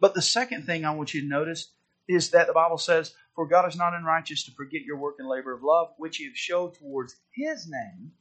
But 0.00 0.14
the 0.14 0.22
second 0.22 0.64
thing 0.64 0.84
I 0.84 0.94
want 0.94 1.14
you 1.14 1.22
to 1.22 1.26
notice 1.26 1.68
is 2.08 2.30
that 2.30 2.46
the 2.46 2.52
Bible 2.52 2.78
says, 2.78 3.14
For 3.34 3.46
God 3.46 3.68
is 3.68 3.76
not 3.76 3.94
unrighteous 3.94 4.44
to 4.44 4.52
forget 4.52 4.82
your 4.82 4.96
work 4.96 5.16
and 5.18 5.28
labor 5.28 5.52
of 5.52 5.62
love, 5.62 5.88
which 5.98 6.20
you 6.20 6.28
have 6.28 6.36
showed 6.36 6.74
towards 6.74 7.16
His 7.32 7.68
name. 7.68 8.12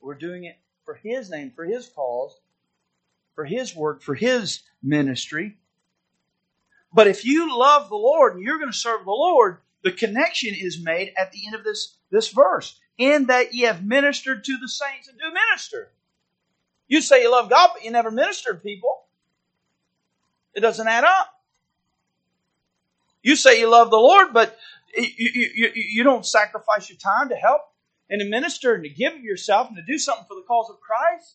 We're 0.00 0.14
doing 0.14 0.44
it 0.44 0.56
for 0.84 0.94
His 0.94 1.30
name, 1.30 1.52
for 1.54 1.64
His 1.64 1.88
cause, 1.88 2.38
for 3.34 3.44
His 3.44 3.74
work, 3.74 4.02
for 4.02 4.14
His 4.14 4.62
ministry. 4.82 5.56
But 6.92 7.08
if 7.08 7.24
you 7.24 7.58
love 7.58 7.88
the 7.88 7.96
Lord 7.96 8.34
and 8.34 8.42
you're 8.44 8.58
going 8.58 8.70
to 8.70 8.76
serve 8.76 9.04
the 9.04 9.10
Lord, 9.10 9.58
the 9.82 9.92
connection 9.92 10.54
is 10.54 10.82
made 10.82 11.12
at 11.18 11.32
the 11.32 11.46
end 11.46 11.54
of 11.54 11.64
this, 11.64 11.96
this 12.10 12.28
verse. 12.28 12.78
In 12.98 13.26
that 13.26 13.52
ye 13.52 13.62
have 13.62 13.84
ministered 13.84 14.44
to 14.44 14.56
the 14.58 14.68
saints 14.68 15.08
and 15.08 15.18
do 15.18 15.32
minister. 15.32 15.92
You 16.88 17.00
say 17.00 17.22
you 17.22 17.30
love 17.30 17.50
God, 17.50 17.70
but 17.74 17.84
you 17.84 17.90
never 17.90 18.10
minister 18.10 18.52
to 18.52 18.58
people. 18.58 19.05
It 20.56 20.60
doesn't 20.60 20.88
add 20.88 21.04
up. 21.04 21.28
You 23.22 23.36
say 23.36 23.60
you 23.60 23.70
love 23.70 23.90
the 23.90 23.96
Lord, 23.96 24.32
but 24.32 24.56
you, 24.96 25.50
you, 25.54 25.70
you, 25.74 26.02
don't 26.04 26.24
sacrifice 26.24 26.88
your 26.88 26.98
time 26.98 27.28
to 27.28 27.36
help 27.36 27.60
and 28.08 28.20
to 28.20 28.24
minister 28.24 28.74
and 28.74 28.82
to 28.84 28.88
give 28.88 29.12
of 29.14 29.20
yourself 29.20 29.68
and 29.68 29.76
to 29.76 29.82
do 29.82 29.98
something 29.98 30.24
for 30.26 30.34
the 30.34 30.44
cause 30.48 30.70
of 30.70 30.80
Christ. 30.80 31.34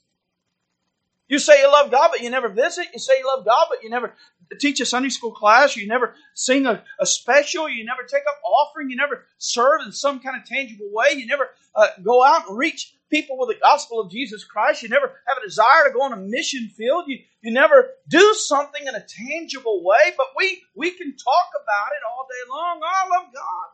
You 1.28 1.38
say 1.38 1.62
you 1.62 1.72
love 1.72 1.92
God, 1.92 2.10
but 2.12 2.22
you 2.22 2.30
never 2.30 2.50
visit. 2.50 2.88
You 2.94 3.00
say 3.00 3.20
you 3.20 3.28
love 3.28 3.46
God, 3.46 3.68
but 3.70 3.84
you 3.84 3.90
never 3.90 4.14
teach 4.60 4.80
a 4.80 4.86
Sunday 4.86 5.10
school 5.10 5.32
class. 5.32 5.76
You 5.76 5.88
never 5.88 6.16
sing 6.34 6.66
a, 6.66 6.84
a 7.00 7.06
special. 7.06 7.70
You 7.70 7.86
never 7.86 8.04
take 8.04 8.24
up 8.28 8.40
offering. 8.44 8.90
You 8.90 8.98
never 8.98 9.26
serve 9.38 9.82
in 9.86 9.92
some 9.92 10.20
kind 10.20 10.36
of 10.36 10.46
tangible 10.46 10.88
way. 10.92 11.14
You 11.16 11.28
never 11.28 11.50
uh, 11.76 11.88
go 12.04 12.24
out 12.24 12.50
and 12.50 12.58
reach 12.58 12.96
people 13.12 13.38
with 13.38 13.50
the 13.50 13.62
gospel 13.62 14.00
of 14.00 14.10
Jesus 14.10 14.44
Christ. 14.44 14.82
You 14.82 14.90
never 14.90 15.08
have 15.28 15.38
a 15.38 15.46
desire 15.46 15.86
to 15.86 15.94
go 15.94 16.02
on 16.02 16.14
a 16.14 16.18
mission 16.18 16.70
field. 16.70 17.06
You, 17.08 17.20
you 17.42 17.52
never 17.52 17.92
do 18.08 18.34
something 18.34 18.88
in 18.88 18.96
a 18.96 19.06
tangible 19.06 19.84
way, 19.84 20.14
but 20.18 20.28
we, 20.38 20.64
we 20.76 20.92
can 20.92 21.16
talk 21.16 21.50
about 21.62 21.92
it 21.94 22.02
all 22.10 22.28
day 22.28 22.50
long. 22.50 22.82
I 22.84 23.10
love 23.10 23.34
God. 23.34 23.68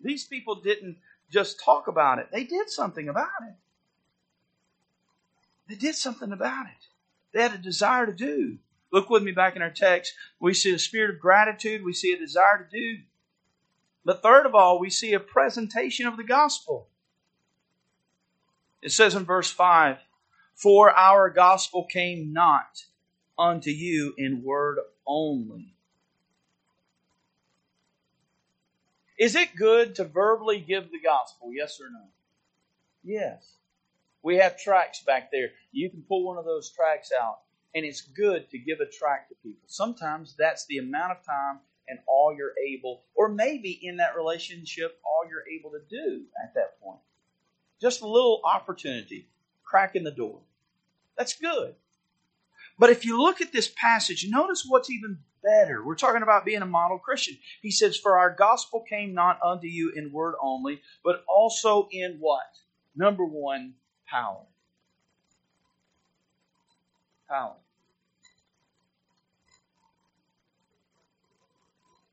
These 0.00 0.24
people 0.24 0.56
didn't 0.56 0.96
just 1.30 1.60
talk 1.62 1.88
about 1.88 2.18
it, 2.18 2.28
they 2.32 2.44
did 2.44 2.70
something 2.70 3.08
about 3.08 3.28
it. 3.42 3.54
They 5.68 5.74
did 5.74 5.94
something 5.96 6.32
about 6.32 6.64
it. 6.66 6.86
They 7.34 7.42
had 7.42 7.52
a 7.52 7.58
desire 7.58 8.06
to 8.06 8.12
do. 8.14 8.56
Look 8.90 9.10
with 9.10 9.22
me 9.22 9.32
back 9.32 9.54
in 9.54 9.60
our 9.60 9.70
text. 9.70 10.14
We 10.40 10.54
see 10.54 10.72
a 10.72 10.78
spirit 10.78 11.10
of 11.10 11.20
gratitude, 11.20 11.84
we 11.84 11.92
see 11.92 12.12
a 12.12 12.18
desire 12.18 12.64
to 12.64 12.70
do. 12.70 13.02
But 14.02 14.22
third 14.22 14.46
of 14.46 14.54
all, 14.54 14.78
we 14.78 14.88
see 14.88 15.12
a 15.12 15.20
presentation 15.20 16.06
of 16.06 16.16
the 16.16 16.24
gospel. 16.24 16.88
It 18.82 18.92
says 18.92 19.14
in 19.14 19.24
verse 19.24 19.50
5 19.50 19.98
For 20.54 20.90
our 20.90 21.30
gospel 21.30 21.84
came 21.84 22.32
not 22.32 22.84
unto 23.38 23.70
you 23.70 24.14
in 24.16 24.42
word 24.42 24.78
only. 25.06 25.74
Is 29.18 29.34
it 29.34 29.56
good 29.56 29.96
to 29.96 30.04
verbally 30.04 30.60
give 30.60 30.90
the 30.90 31.00
gospel? 31.00 31.50
Yes 31.52 31.80
or 31.80 31.90
no? 31.90 32.04
Yes. 33.02 33.56
We 34.22 34.36
have 34.36 34.58
tracks 34.58 35.02
back 35.02 35.30
there. 35.32 35.50
You 35.72 35.90
can 35.90 36.02
pull 36.02 36.24
one 36.24 36.38
of 36.38 36.44
those 36.44 36.70
tracks 36.70 37.10
out, 37.20 37.38
and 37.74 37.84
it's 37.84 38.00
good 38.00 38.48
to 38.50 38.58
give 38.58 38.78
a 38.80 38.86
tract 38.86 39.30
to 39.30 39.34
people. 39.42 39.62
Sometimes 39.66 40.34
that's 40.38 40.66
the 40.66 40.78
amount 40.78 41.12
of 41.12 41.24
time 41.24 41.58
and 41.88 41.98
all 42.06 42.34
you're 42.36 42.54
able, 42.58 43.02
or 43.14 43.28
maybe 43.28 43.70
in 43.82 43.96
that 43.96 44.16
relationship, 44.16 45.00
all 45.04 45.28
you're 45.28 45.48
able 45.48 45.70
to 45.70 45.80
do 45.88 46.24
at 46.42 46.54
that 46.54 46.80
point. 46.80 47.00
Just 47.80 48.02
a 48.02 48.08
little 48.08 48.40
opportunity, 48.44 49.28
crack 49.64 49.94
in 49.94 50.04
the 50.04 50.10
door. 50.10 50.40
That's 51.16 51.34
good. 51.34 51.74
But 52.78 52.90
if 52.90 53.04
you 53.04 53.20
look 53.20 53.40
at 53.40 53.52
this 53.52 53.68
passage, 53.68 54.26
notice 54.28 54.64
what's 54.66 54.90
even 54.90 55.18
better. 55.42 55.84
We're 55.84 55.96
talking 55.96 56.22
about 56.22 56.44
being 56.44 56.62
a 56.62 56.66
model 56.66 56.98
Christian. 56.98 57.36
He 57.60 57.70
says, 57.70 57.96
For 57.96 58.18
our 58.18 58.34
gospel 58.34 58.84
came 58.88 59.14
not 59.14 59.38
unto 59.42 59.66
you 59.66 59.92
in 59.94 60.12
word 60.12 60.34
only, 60.40 60.80
but 61.04 61.24
also 61.28 61.88
in 61.90 62.18
what? 62.20 62.46
Number 62.94 63.24
one, 63.24 63.74
power. 64.06 64.44
Power. 67.28 67.56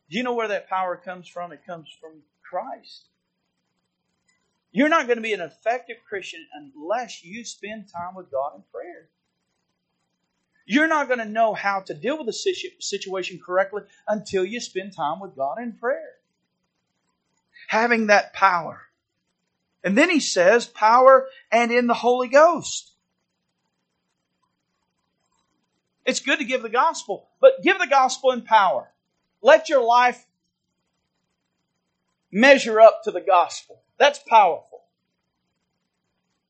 Do 0.09 0.17
you 0.17 0.23
know 0.23 0.33
where 0.33 0.47
that 0.47 0.69
power 0.69 0.95
comes 0.95 1.27
from? 1.27 1.51
It 1.51 1.65
comes 1.65 1.89
from 1.99 2.21
Christ. 2.47 3.05
You're 4.75 4.89
not 4.89 5.07
going 5.07 5.15
to 5.15 5.23
be 5.23 5.31
an 5.31 5.39
effective 5.39 5.95
Christian 6.05 6.45
unless 6.53 7.23
you 7.23 7.45
spend 7.45 7.87
time 7.87 8.13
with 8.13 8.29
God 8.29 8.55
in 8.57 8.63
prayer. 8.73 9.07
You're 10.65 10.89
not 10.89 11.07
going 11.07 11.19
to 11.19 11.25
know 11.25 11.53
how 11.53 11.79
to 11.79 11.93
deal 11.93 12.17
with 12.17 12.27
the 12.27 12.73
situation 12.81 13.39
correctly 13.39 13.83
until 14.05 14.43
you 14.43 14.59
spend 14.59 14.93
time 14.93 15.21
with 15.21 15.33
God 15.33 15.59
in 15.59 15.77
prayer. 15.77 16.15
Having 17.69 18.07
that 18.07 18.33
power. 18.33 18.81
And 19.81 19.97
then 19.97 20.09
he 20.09 20.19
says, 20.19 20.65
power 20.65 21.29
and 21.49 21.71
in 21.71 21.87
the 21.87 21.93
Holy 21.93 22.27
Ghost. 22.27 22.91
It's 26.05 26.19
good 26.19 26.39
to 26.39 26.45
give 26.45 26.63
the 26.63 26.67
gospel, 26.69 27.29
but 27.39 27.63
give 27.63 27.79
the 27.79 27.87
gospel 27.87 28.31
in 28.31 28.41
power. 28.41 28.91
Let 29.41 29.69
your 29.69 29.85
life 29.85 30.25
measure 32.29 32.81
up 32.81 33.03
to 33.05 33.11
the 33.11 33.21
gospel. 33.21 33.81
That's 33.97 34.19
powerful. 34.19 34.83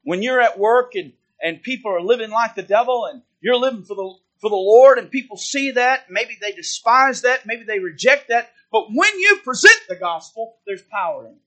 When 0.03 0.21
you're 0.21 0.41
at 0.41 0.60
work 0.60 0.95
and, 0.95 1.13
and 1.41 1.62
people 1.62 1.91
are 1.91 2.01
living 2.01 2.29
like 2.29 2.55
the 2.55 2.63
devil 2.63 3.05
and 3.05 3.21
you're 3.41 3.58
living 3.58 3.84
for 3.84 3.95
the, 3.95 4.13
for 4.39 4.49
the 4.49 4.55
Lord 4.55 4.97
and 4.97 5.10
people 5.10 5.38
see 5.38 5.71
that, 5.71 6.10
maybe 6.10 6.38
they 6.39 6.51
despise 6.51 7.21
that, 7.21 7.45
maybe 7.45 7.63
they 7.63 7.79
reject 7.79 8.29
that, 8.29 8.51
but 8.71 8.88
when 8.91 9.19
you 9.19 9.39
present 9.43 9.79
the 9.88 9.95
gospel, 9.95 10.58
there's 10.65 10.81
power 10.84 11.27
in 11.27 11.34
it. 11.34 11.41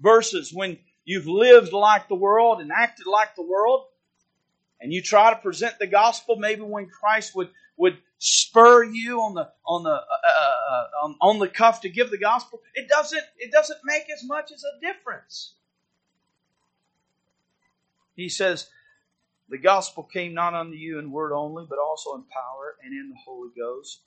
Versus 0.00 0.52
when 0.52 0.78
you've 1.04 1.26
lived 1.26 1.72
like 1.72 2.08
the 2.08 2.14
world 2.14 2.60
and 2.60 2.72
acted 2.72 3.06
like 3.06 3.36
the 3.36 3.42
world, 3.42 3.84
and 4.80 4.92
you 4.92 5.02
try 5.02 5.30
to 5.30 5.38
present 5.38 5.78
the 5.78 5.86
gospel, 5.86 6.36
maybe 6.36 6.62
when 6.62 6.88
Christ 6.88 7.34
would 7.34 7.50
would 7.76 7.98
spur 8.20 8.84
you 8.84 9.20
on 9.20 9.34
the 9.34 9.50
on 9.66 9.82
the 9.82 9.90
uh, 9.90 9.94
uh, 9.94 10.72
uh, 10.72 10.86
on, 11.04 11.16
on 11.22 11.38
the 11.40 11.48
cuff 11.48 11.80
to 11.80 11.88
give 11.88 12.10
the 12.10 12.18
gospel, 12.18 12.62
it 12.74 12.88
doesn't 12.88 13.24
it 13.38 13.50
doesn't 13.50 13.80
make 13.84 14.04
as 14.14 14.22
much 14.24 14.52
as 14.52 14.62
a 14.62 14.80
difference. 14.80 15.54
He 18.14 18.28
says, 18.28 18.68
"The 19.48 19.58
gospel 19.58 20.04
came 20.04 20.34
not 20.34 20.54
unto 20.54 20.76
you 20.76 20.98
in 20.98 21.10
word 21.10 21.32
only, 21.32 21.66
but 21.68 21.78
also 21.78 22.14
in 22.14 22.24
power 22.24 22.76
and 22.84 22.92
in 22.92 23.10
the 23.10 23.16
Holy 23.24 23.50
Ghost." 23.56 24.02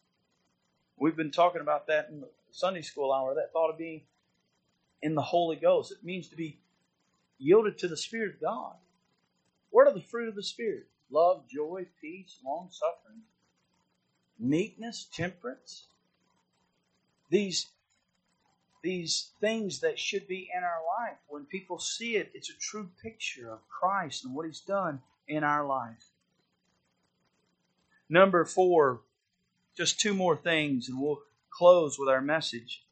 We've 0.97 1.17
been 1.17 1.31
talking 1.31 1.61
about 1.61 1.87
that 1.87 2.09
in 2.09 2.21
the 2.21 2.29
Sunday 2.51 2.83
school 2.83 3.11
hour 3.11 3.33
that 3.35 3.51
thought 3.51 3.71
of 3.71 3.79
being 3.79 4.03
in 5.01 5.15
the 5.15 5.23
Holy 5.23 5.55
Ghost. 5.55 5.91
It 5.91 6.03
means 6.03 6.29
to 6.29 6.35
be 6.35 6.59
yielded 7.39 7.79
to 7.79 7.87
the 7.87 7.97
Spirit 7.97 8.35
of 8.35 8.41
God. 8.41 8.75
What 9.71 9.87
are 9.87 9.93
the 9.93 10.01
fruit 10.03 10.29
of 10.29 10.35
the 10.35 10.43
Spirit? 10.43 10.87
Love, 11.09 11.49
joy, 11.49 11.87
peace, 11.99 12.37
long 12.45 12.69
suffering, 12.71 13.21
meekness, 14.39 15.07
temperance. 15.13 15.83
These, 17.29 17.67
these 18.83 19.31
things 19.39 19.79
that 19.79 19.99
should 19.99 20.27
be 20.27 20.49
in 20.55 20.63
our 20.63 20.81
life. 20.99 21.17
When 21.27 21.45
people 21.45 21.79
see 21.79 22.15
it, 22.15 22.31
it's 22.33 22.49
a 22.49 22.59
true 22.59 22.89
picture 23.01 23.51
of 23.51 23.67
Christ 23.69 24.25
and 24.25 24.35
what 24.35 24.45
He's 24.45 24.59
done 24.59 25.01
in 25.27 25.43
our 25.43 25.65
life. 25.65 26.05
Number 28.09 28.45
four, 28.45 29.01
just 29.75 29.99
two 29.99 30.13
more 30.13 30.37
things, 30.37 30.89
and 30.89 31.01
we'll 31.01 31.21
close 31.49 31.97
with 31.97 32.09
our 32.09 32.21
message. 32.21 32.83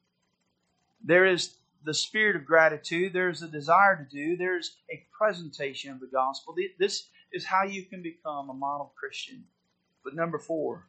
There 1.04 1.26
is 1.26 1.56
the 1.84 1.94
spirit 1.94 2.36
of 2.36 2.46
gratitude, 2.46 3.14
there's 3.14 3.42
a 3.42 3.48
desire 3.48 3.98
to 3.98 4.04
do, 4.04 4.38
there's 4.38 4.78
a 4.92 5.04
presentation 5.12 5.92
of 5.92 6.00
the 6.00 6.08
gospel. 6.08 6.56
This 6.80 7.08
is 7.32 7.46
how 7.46 7.64
you 7.64 7.84
can 7.84 8.02
become 8.02 8.50
a 8.50 8.54
model 8.54 8.94
Christian. 9.00 9.44
But 10.04 10.16
number 10.16 10.40
four, 10.40 10.88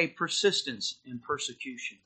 a 0.00 0.08
persistence 0.08 0.96
in 1.04 1.18
persecution. 1.18 1.98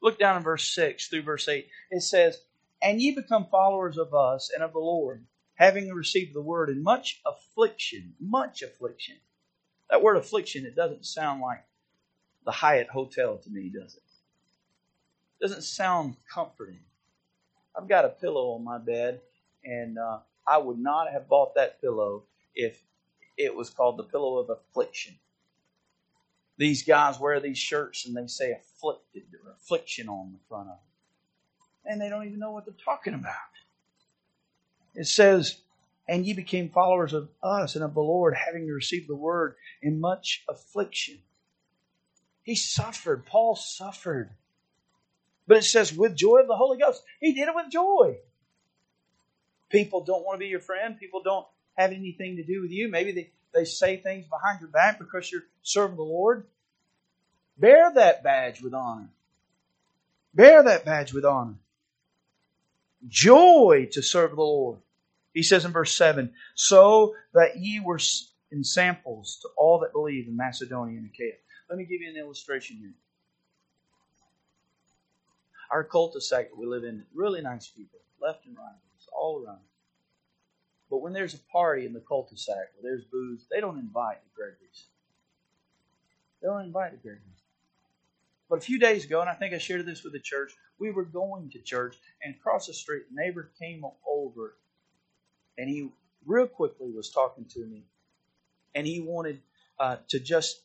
Look 0.00 0.18
down 0.18 0.36
in 0.36 0.42
verse 0.42 0.72
6 0.74 1.08
through 1.08 1.22
verse 1.22 1.46
8. 1.46 1.66
It 1.90 2.02
says, 2.02 2.38
And 2.82 3.02
ye 3.02 3.14
become 3.14 3.46
followers 3.50 3.98
of 3.98 4.14
us 4.14 4.50
and 4.54 4.62
of 4.62 4.72
the 4.72 4.78
Lord, 4.78 5.26
having 5.54 5.90
received 5.90 6.34
the 6.34 6.40
word 6.40 6.70
in 6.70 6.82
much 6.82 7.20
affliction, 7.26 8.14
much 8.18 8.62
affliction. 8.62 9.16
That 9.90 10.02
word 10.02 10.16
affliction, 10.16 10.64
it 10.64 10.74
doesn't 10.74 11.04
sound 11.04 11.42
like 11.42 11.64
the 12.46 12.52
Hyatt 12.52 12.88
Hotel 12.88 13.36
to 13.36 13.50
me, 13.50 13.70
does 13.70 13.94
it? 13.94 14.02
it 15.38 15.46
doesn't 15.46 15.62
sound 15.62 16.16
comforting. 16.32 16.80
I've 17.76 17.88
got 17.88 18.06
a 18.06 18.08
pillow 18.08 18.52
on 18.52 18.64
my 18.64 18.78
bed, 18.78 19.20
and 19.64 19.98
uh, 19.98 20.20
I 20.46 20.58
would 20.58 20.78
not 20.78 21.12
have 21.12 21.28
bought 21.28 21.54
that 21.56 21.80
pillow 21.80 22.24
if 22.54 22.82
it 23.36 23.54
was 23.54 23.70
called 23.70 23.98
the 23.98 24.04
pillow 24.04 24.38
of 24.38 24.50
affliction. 24.50 25.14
These 26.58 26.82
guys 26.82 27.20
wear 27.20 27.40
these 27.40 27.56
shirts 27.56 28.04
and 28.04 28.16
they 28.16 28.26
say 28.26 28.52
afflicted 28.52 29.22
or 29.44 29.52
affliction 29.52 30.08
on 30.08 30.32
the 30.32 30.40
front 30.48 30.68
of 30.68 30.76
them. 30.76 31.92
And 31.92 32.00
they 32.00 32.08
don't 32.08 32.26
even 32.26 32.40
know 32.40 32.50
what 32.50 32.66
they're 32.66 32.74
talking 32.84 33.14
about. 33.14 33.32
It 34.94 35.06
says, 35.06 35.56
And 36.08 36.26
ye 36.26 36.32
became 36.34 36.68
followers 36.68 37.12
of 37.12 37.28
us 37.42 37.76
and 37.76 37.84
of 37.84 37.94
the 37.94 38.00
Lord, 38.00 38.34
having 38.34 38.66
received 38.66 39.08
the 39.08 39.14
word 39.14 39.54
in 39.80 40.00
much 40.00 40.44
affliction. 40.48 41.18
He 42.42 42.56
suffered. 42.56 43.24
Paul 43.24 43.54
suffered. 43.54 44.30
But 45.46 45.58
it 45.58 45.64
says, 45.64 45.94
with 45.94 46.16
joy 46.16 46.40
of 46.40 46.48
the 46.48 46.56
Holy 46.56 46.78
Ghost. 46.78 47.02
He 47.20 47.32
did 47.32 47.48
it 47.48 47.54
with 47.54 47.70
joy. 47.70 48.18
People 49.70 50.02
don't 50.02 50.24
want 50.24 50.36
to 50.36 50.44
be 50.44 50.48
your 50.48 50.60
friend. 50.60 50.98
People 50.98 51.22
don't 51.22 51.46
have 51.76 51.92
anything 51.92 52.36
to 52.36 52.44
do 52.44 52.60
with 52.62 52.70
you. 52.70 52.88
Maybe 52.88 53.12
they, 53.12 53.30
they 53.54 53.64
say 53.64 53.96
things 53.96 54.26
behind 54.26 54.60
your 54.60 54.70
back 54.70 54.98
because 54.98 55.30
you're 55.30 55.44
serving 55.62 55.96
the 55.96 56.02
Lord. 56.02 56.46
Bear 57.58 57.92
that 57.94 58.22
badge 58.22 58.62
with 58.62 58.74
honor. 58.74 59.08
Bear 60.34 60.62
that 60.62 60.84
badge 60.84 61.12
with 61.12 61.24
honor. 61.24 61.56
Joy 63.06 63.88
to 63.92 64.02
serve 64.02 64.30
the 64.30 64.42
Lord. 64.42 64.78
He 65.32 65.42
says 65.42 65.64
in 65.64 65.72
verse 65.72 65.94
7 65.94 66.32
So 66.54 67.14
that 67.32 67.56
ye 67.58 67.80
were 67.80 68.00
in 68.50 68.64
samples 68.64 69.38
to 69.42 69.48
all 69.56 69.80
that 69.80 69.92
believe 69.92 70.28
in 70.28 70.36
Macedonia 70.36 70.98
and 70.98 71.08
Achaia. 71.08 71.34
Let 71.68 71.78
me 71.78 71.84
give 71.84 72.00
you 72.00 72.10
an 72.10 72.16
illustration 72.16 72.78
here. 72.78 72.94
Our 75.70 75.84
cul-de-sac 75.84 76.48
we 76.56 76.66
live 76.66 76.84
in, 76.84 77.04
really 77.14 77.42
nice 77.42 77.68
people, 77.68 77.98
left 78.20 78.46
and 78.46 78.56
right, 78.56 78.74
all 79.12 79.44
around. 79.44 79.58
But 80.90 80.98
when 80.98 81.12
there's 81.12 81.34
a 81.34 81.38
party 81.52 81.84
in 81.84 81.92
the 81.92 82.00
cul-de-sac 82.00 82.56
where 82.56 82.82
there's 82.82 83.04
booze, 83.04 83.44
they 83.50 83.60
don't 83.60 83.78
invite 83.78 84.18
the 84.22 84.30
Gregory's. 84.34 84.86
They 86.40 86.48
don't 86.48 86.64
invite 86.64 86.92
the 86.92 86.98
Gregory's. 86.98 87.22
But 88.48 88.58
a 88.58 88.62
few 88.62 88.78
days 88.78 89.04
ago, 89.04 89.20
and 89.20 89.28
I 89.28 89.34
think 89.34 89.52
I 89.52 89.58
shared 89.58 89.84
this 89.84 90.02
with 90.02 90.14
the 90.14 90.20
church, 90.20 90.54
we 90.78 90.90
were 90.90 91.04
going 91.04 91.50
to 91.50 91.58
church, 91.58 91.96
and 92.22 92.34
across 92.34 92.66
the 92.66 92.72
street, 92.72 93.02
a 93.10 93.14
neighbor 93.14 93.50
came 93.58 93.84
over, 94.08 94.56
and 95.58 95.68
he 95.68 95.90
real 96.24 96.46
quickly 96.46 96.90
was 96.90 97.10
talking 97.10 97.44
to 97.44 97.66
me, 97.66 97.84
and 98.74 98.86
he 98.86 99.00
wanted 99.00 99.40
uh, 99.78 99.96
to 100.08 100.18
just 100.18 100.60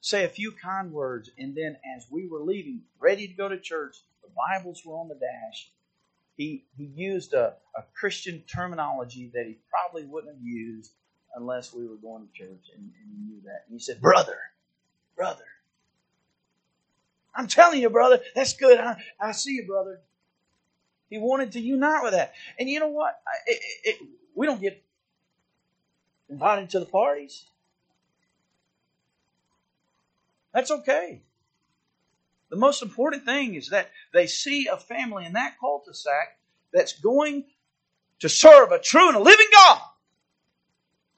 say 0.00 0.24
a 0.24 0.28
few 0.28 0.52
kind 0.52 0.92
words, 0.92 1.30
and 1.38 1.54
then 1.54 1.78
as 1.96 2.06
we 2.10 2.26
were 2.28 2.40
leaving, 2.40 2.82
ready 3.00 3.26
to 3.26 3.34
go 3.34 3.48
to 3.48 3.58
church, 3.58 3.96
the 4.22 4.28
Bibles 4.36 4.82
were 4.84 4.96
on 4.96 5.08
the 5.08 5.14
dash. 5.14 5.70
He 6.36 6.64
he 6.76 6.84
used 6.84 7.32
a, 7.32 7.54
a 7.76 7.82
Christian 7.94 8.42
terminology 8.52 9.30
that 9.34 9.46
he 9.46 9.58
probably 9.70 10.04
wouldn't 10.04 10.34
have 10.34 10.42
used 10.42 10.92
unless 11.36 11.72
we 11.72 11.86
were 11.86 11.96
going 11.96 12.26
to 12.26 12.32
church, 12.32 12.70
and, 12.74 12.82
and 12.82 13.10
he 13.10 13.32
knew 13.32 13.40
that. 13.44 13.64
And 13.66 13.74
he 13.74 13.78
said, 13.78 14.00
"Brother, 14.00 14.38
brother." 15.16 15.44
I'm 17.34 17.48
telling 17.48 17.80
you, 17.80 17.90
brother, 17.90 18.20
that's 18.34 18.54
good. 18.54 18.78
I, 18.78 19.02
I 19.20 19.32
see 19.32 19.52
you, 19.52 19.66
brother. 19.66 20.00
He 21.10 21.18
wanted 21.18 21.52
to 21.52 21.60
unite 21.60 22.02
with 22.02 22.12
that. 22.12 22.32
And 22.58 22.68
you 22.68 22.80
know 22.80 22.88
what? 22.88 23.20
It, 23.46 23.60
it, 23.84 24.08
we 24.34 24.46
don't 24.46 24.60
get 24.60 24.82
invited 26.28 26.70
to 26.70 26.80
the 26.80 26.86
parties. 26.86 27.44
That's 30.52 30.70
okay. 30.70 31.22
The 32.50 32.56
most 32.56 32.82
important 32.82 33.24
thing 33.24 33.54
is 33.54 33.70
that 33.70 33.90
they 34.12 34.26
see 34.26 34.68
a 34.68 34.76
family 34.76 35.24
in 35.24 35.32
that 35.32 35.56
cul-de-sac 35.60 36.38
that's 36.72 37.00
going 37.00 37.44
to 38.20 38.28
serve 38.28 38.72
a 38.72 38.78
true 38.78 39.08
and 39.08 39.16
a 39.16 39.20
living 39.20 39.46
God 39.52 39.80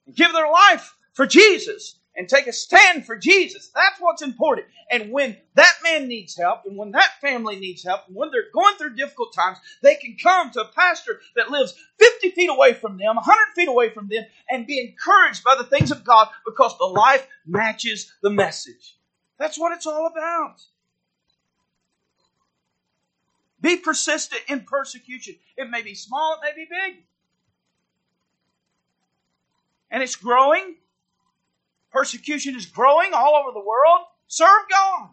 and 0.07 0.17
give 0.17 0.33
their 0.33 0.51
life 0.51 0.95
for 1.12 1.27
Jesus 1.27 1.97
and 2.17 2.29
take 2.29 2.47
a 2.47 2.53
stand 2.53 3.05
for 3.05 3.17
Jesus. 3.17 3.71
That's 3.75 4.01
what's 4.01 4.23
important. 4.23 4.69
And 4.91 5.12
when 5.12 5.37
that 5.55 5.73
man 5.83 6.09
needs 6.09 6.37
help, 6.37 6.61
and 6.65 6.77
when 6.77 6.93
that 6.93 7.21
family 7.21 7.57
needs 7.57 7.85
help, 7.85 8.03
and 8.07 8.17
when 8.17 8.31
they're 8.31 8.51
going 8.55 8.77
through 8.77 8.97
difficult 8.97 9.35
times, 9.35 9.59
they 9.83 9.97
can 9.97 10.17
come 10.23 10.51
to 10.53 10.62
a 10.62 10.73
pastor 10.73 11.21
that 11.37 11.51
lives 11.51 11.75
50 11.99 12.31
feet 12.31 12.49
away 12.49 12.73
from 12.73 12.97
them, 12.97 13.17
100 13.17 13.55
feet 13.55 13.69
away 13.69 13.91
from 13.91 14.09
them, 14.09 14.25
and 14.49 14.67
be 14.67 14.81
encouraged 14.81 15.45
by 15.45 15.55
the 15.57 15.65
things 15.65 15.91
of 15.91 16.05
God 16.05 16.29
because 16.47 16.77
the 16.79 16.87
life 16.87 17.27
matches 17.47 18.12
the 18.23 18.31
message. 18.31 18.97
That's 19.39 19.59
what 19.59 19.73
it's 19.73 19.87
all 19.87 20.07
about. 20.07 20.62
Be 23.66 23.76
persistent 23.76 24.42
in 24.46 24.61
persecution. 24.61 25.35
It 25.57 25.68
may 25.68 25.83
be 25.83 25.96
small, 25.96 26.35
it 26.35 26.44
may 26.44 26.55
be 26.55 26.68
big. 26.70 27.02
And 29.90 30.05
it's 30.05 30.14
growing. 30.14 30.76
Persecution 31.90 32.55
is 32.55 32.66
growing 32.66 33.12
all 33.12 33.35
over 33.35 33.50
the 33.50 33.59
world. 33.59 34.02
Serve 34.29 34.68
God. 34.70 35.09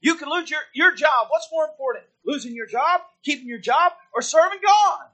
You 0.00 0.14
can 0.14 0.30
lose 0.30 0.48
your, 0.48 0.60
your 0.72 0.94
job. 0.94 1.26
What's 1.30 1.48
more 1.50 1.64
important? 1.64 2.04
Losing 2.24 2.54
your 2.54 2.68
job, 2.68 3.00
keeping 3.24 3.48
your 3.48 3.58
job, 3.58 3.90
or 4.14 4.22
serving 4.22 4.60
God? 4.64 5.06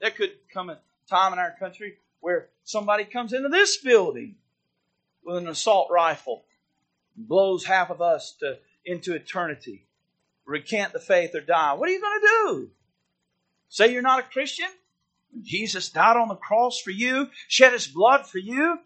There 0.00 0.10
could 0.10 0.32
come 0.52 0.70
a 0.70 0.80
time 1.08 1.32
in 1.32 1.38
our 1.38 1.54
country 1.56 1.98
where 2.18 2.48
somebody 2.64 3.04
comes 3.04 3.32
into 3.32 3.48
this 3.48 3.76
building 3.76 4.34
with 5.24 5.36
an 5.36 5.46
assault 5.46 5.86
rifle, 5.92 6.42
blows 7.16 7.64
half 7.64 7.90
of 7.90 8.02
us 8.02 8.32
to, 8.40 8.58
into 8.84 9.14
eternity, 9.14 9.86
recant 10.52 10.92
the 10.92 11.00
faith 11.00 11.34
or 11.34 11.40
die. 11.40 11.72
What 11.72 11.88
are 11.88 11.92
you 11.92 12.00
going 12.00 12.20
to 12.20 12.26
do? 12.26 12.70
Say 13.68 13.92
you're 13.92 14.02
not 14.02 14.20
a 14.20 14.24
Christian? 14.24 14.68
Jesus 15.42 15.88
died 15.88 16.16
on 16.16 16.28
the 16.28 16.34
cross 16.36 16.78
for 16.78 16.90
you, 16.90 17.30
shed 17.48 17.72
his 17.72 17.86
blood 17.86 18.26
for 18.26 18.38
you, 18.38 18.78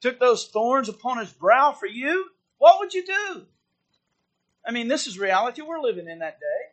took 0.00 0.18
those 0.18 0.46
thorns 0.46 0.88
upon 0.88 1.18
his 1.18 1.30
brow 1.30 1.72
for 1.72 1.86
you. 1.86 2.30
What 2.56 2.78
would 2.80 2.94
you 2.94 3.04
do? 3.04 3.46
I 4.66 4.72
mean, 4.72 4.88
this 4.88 5.06
is 5.06 5.18
reality. 5.18 5.62
We're 5.62 5.80
living 5.80 6.08
in 6.08 6.20
that 6.20 6.40
day. 6.40 6.72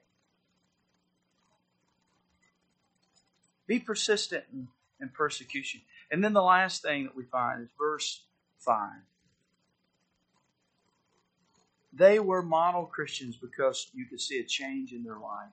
Be 3.67 3.79
persistent 3.79 4.45
in, 4.53 4.69
in 5.01 5.09
persecution. 5.09 5.81
And 6.09 6.23
then 6.23 6.33
the 6.33 6.41
last 6.41 6.81
thing 6.81 7.03
that 7.03 7.15
we 7.15 7.23
find 7.23 7.61
is 7.61 7.69
verse 7.77 8.23
5. 8.59 8.91
They 11.97 12.19
were 12.19 12.43
model 12.43 12.85
Christians 12.85 13.35
because 13.35 13.89
you 13.93 14.05
could 14.05 14.21
see 14.21 14.39
a 14.39 14.43
change 14.43 14.93
in 14.93 15.03
their 15.03 15.17
life. 15.17 15.49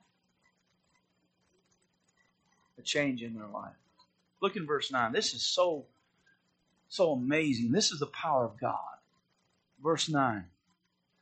A 2.77 2.83
change 2.83 3.23
in 3.23 3.33
their 3.33 3.47
life. 3.47 3.73
Look 4.41 4.55
in 4.55 4.67
verse 4.67 4.91
9. 4.91 5.11
This 5.11 5.33
is 5.33 5.43
so, 5.43 5.85
so 6.87 7.13
amazing. 7.13 7.71
This 7.71 7.91
is 7.91 7.99
the 7.99 8.07
power 8.07 8.45
of 8.45 8.59
God. 8.59 8.77
Verse 9.83 10.07
9. 10.07 10.45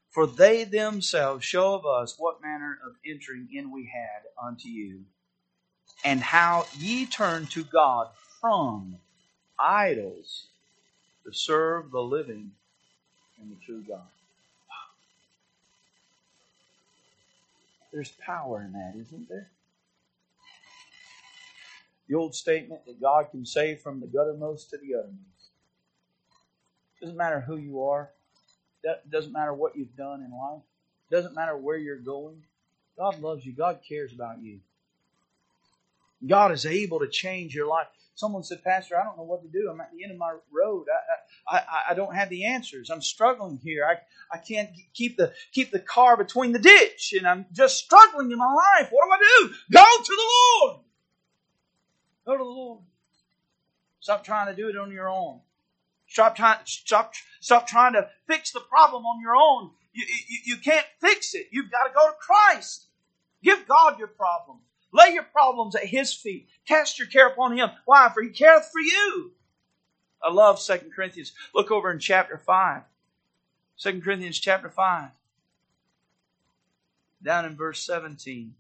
For 0.10 0.28
they 0.28 0.66
themselves 0.66 1.46
show 1.46 1.74
of 1.74 1.86
us 1.86 2.16
what 2.20 2.42
manner 2.42 2.78
of 2.86 2.94
entering 3.06 3.48
in 3.52 3.72
we 3.72 3.86
had 3.86 4.24
unto 4.46 4.68
you, 4.68 5.06
and 6.04 6.20
how 6.20 6.66
ye 6.78 7.06
turned 7.06 7.50
to 7.52 7.64
God 7.64 8.10
from 8.42 8.98
idols 9.58 10.48
to 11.26 11.34
serve 11.34 11.92
the 11.92 12.02
living 12.02 12.52
and 13.40 13.50
the 13.52 13.66
true 13.66 13.84
God. 13.88 14.02
There's 17.94 18.12
power 18.12 18.64
in 18.64 18.74
that, 18.74 18.96
isn't 19.00 19.30
there? 19.30 19.52
The 22.10 22.16
old 22.16 22.34
statement 22.34 22.86
that 22.88 23.00
God 23.00 23.28
can 23.30 23.46
save 23.46 23.82
from 23.82 24.00
the 24.00 24.08
guttermost 24.08 24.72
to 24.72 24.78
the 24.78 24.96
uttermost. 24.96 25.52
Doesn't 27.00 27.18
matter 27.18 27.40
who 27.40 27.56
you 27.56 27.84
are. 27.84 28.10
Doesn't 29.10 29.32
matter 29.32 29.54
what 29.54 29.78
you've 29.78 29.96
done 29.96 30.22
in 30.22 30.32
life. 30.32 30.64
Doesn't 31.12 31.36
matter 31.36 31.56
where 31.56 31.78
you're 31.78 31.98
going. 31.98 32.44
God 32.98 33.20
loves 33.22 33.46
you. 33.46 33.54
God 33.54 33.80
cares 33.88 34.12
about 34.12 34.42
you. 34.42 34.60
God 36.26 36.52
is 36.52 36.66
able 36.66 37.00
to 37.00 37.08
change 37.08 37.54
your 37.54 37.68
life. 37.68 37.88
Someone 38.16 38.44
said, 38.44 38.64
Pastor, 38.64 38.96
I 39.00 39.04
don't 39.04 39.18
know 39.18 39.24
what 39.24 39.42
to 39.42 39.48
do. 39.48 39.70
I'm 39.72 39.82
at 39.82 39.92
the 39.92 40.04
end 40.04 40.12
of 40.12 40.20
my 40.20 40.36
road. 40.52 40.86
I, 41.50 41.58
I, 41.58 41.82
I 41.92 41.94
don't 41.96 42.16
have 42.16 42.30
the 42.30 42.46
answers. 42.46 42.90
I'm 42.92 43.02
struggling 43.02 43.60
here. 43.64 43.86
I, 43.86 43.98
I 44.36 44.38
can't 44.38 44.70
keep 44.94 45.18
the 45.18 45.34
keep 45.52 45.72
the 45.72 45.80
car 45.80 46.16
between 46.16 46.52
the 46.52 46.60
ditch, 46.60 47.14
and 47.18 47.28
I'm 47.28 47.48
just 47.52 47.78
struggling 47.78 48.32
in 48.32 48.38
my 48.38 48.54
life. 48.54 48.90
What 48.92 49.06
do 49.06 49.12
I 49.12 49.18
do? 49.18 49.54
Go 49.72 49.86
to 50.04 50.16
the 50.16 50.32
Lord. 50.62 50.80
Go 52.26 52.34
to 52.34 52.38
the 52.38 52.44
Lord. 52.44 52.80
Stop 54.00 54.24
trying 54.24 54.48
to 54.48 54.56
do 54.56 54.70
it 54.70 54.78
on 54.78 54.92
your 54.92 55.10
own. 55.10 55.40
Stop 56.08 56.36
trying. 56.36 56.60
Stop. 56.66 57.14
Stop 57.42 57.66
trying 57.68 57.94
to 57.94 58.08
fix 58.28 58.52
the 58.52 58.62
problem 58.62 59.06
on 59.06 59.22
your 59.22 59.36
own. 59.36 59.72
You, 59.94 60.06
you, 60.30 60.40
you 60.46 60.58
can't 60.58 60.86
fix 61.02 61.34
it. 61.34 61.48
You've 61.52 61.72
got 61.72 61.86
to 61.88 61.94
go 61.94 62.08
to 62.08 62.16
Christ. 62.20 62.88
Give 63.44 63.68
God 63.68 63.98
your 63.98 64.08
problem. 64.08 64.60
Lay 64.94 65.14
your 65.14 65.24
problems 65.24 65.76
at 65.76 65.86
His 65.86 66.14
feet. 66.14 66.48
Cast 66.68 67.00
your 67.00 67.08
care 67.08 67.28
upon 67.28 67.58
Him. 67.58 67.70
Why? 67.86 68.10
For 68.14 68.22
He 68.22 68.30
careth 68.30 68.70
for 68.72 68.80
you. 68.80 69.32
I 70.22 70.32
love 70.32 70.64
2 70.64 70.92
Corinthians. 70.96 71.34
Look 71.54 71.72
over 71.72 71.92
in 71.92 72.00
chapter 72.00 72.38
5. 72.38 72.84
2 73.78 74.02
Corinthians 74.02 74.40
chapter 74.40 74.70
5. 74.70 75.10
Down 77.22 77.46
in 77.46 77.56
verse 77.56 77.84
17. 77.84 78.54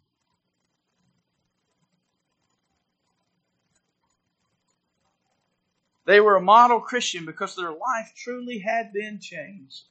They 6.06 6.19
were 6.19 6.36
a 6.36 6.41
model 6.41 6.82
Christian 6.82 7.26
because 7.26 7.56
their 7.56 7.72
life 7.72 8.13
truly 8.15 8.60
had 8.60 8.91
been 8.91 9.19
changed. 9.22 9.84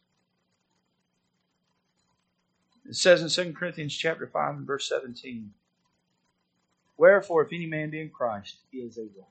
It 2.84 2.96
says 2.96 3.22
in 3.22 3.46
2 3.46 3.54
Corinthians 3.54 3.96
chapter 3.96 4.26
5 4.26 4.56
and 4.56 4.66
verse 4.66 4.88
17. 4.88 5.52
Wherefore, 6.96 7.42
if 7.42 7.52
any 7.52 7.66
man 7.66 7.90
be 7.90 8.00
in 8.00 8.10
Christ, 8.10 8.56
he 8.70 8.78
is 8.78 8.98
a 8.98 9.02
what? 9.02 9.28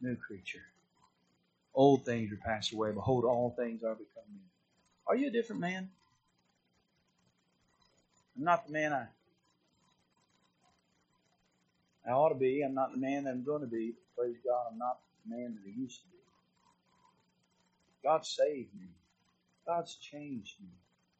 New 0.00 0.16
creature. 0.16 0.62
Old 1.74 2.04
things 2.04 2.32
are 2.32 2.36
passed 2.36 2.72
away. 2.72 2.92
Behold, 2.92 3.24
all 3.24 3.54
things 3.56 3.82
are 3.82 3.94
become 3.94 4.24
new. 4.32 4.40
Are 5.06 5.16
you 5.16 5.28
a 5.28 5.32
different 5.32 5.60
man? 5.60 5.90
I'm 8.36 8.44
not 8.44 8.66
the 8.66 8.72
man 8.72 8.92
I, 8.92 9.06
I 12.08 12.12
ought 12.12 12.30
to 12.30 12.34
be. 12.36 12.62
I'm 12.62 12.74
not 12.74 12.92
the 12.92 12.98
man 12.98 13.24
that 13.24 13.30
I'm 13.30 13.44
going 13.44 13.62
to 13.62 13.66
be. 13.66 13.94
Praise 14.16 14.36
God, 14.44 14.66
I'm 14.72 14.78
not 14.78 14.98
the 15.24 15.36
man 15.36 15.54
that 15.54 15.68
I 15.68 15.80
used 15.80 16.00
to 16.02 16.08
be. 16.08 16.18
God 18.04 18.24
saved 18.24 18.74
me. 18.74 18.88
God's 19.66 19.96
changed 19.96 20.54
me. 20.60 20.68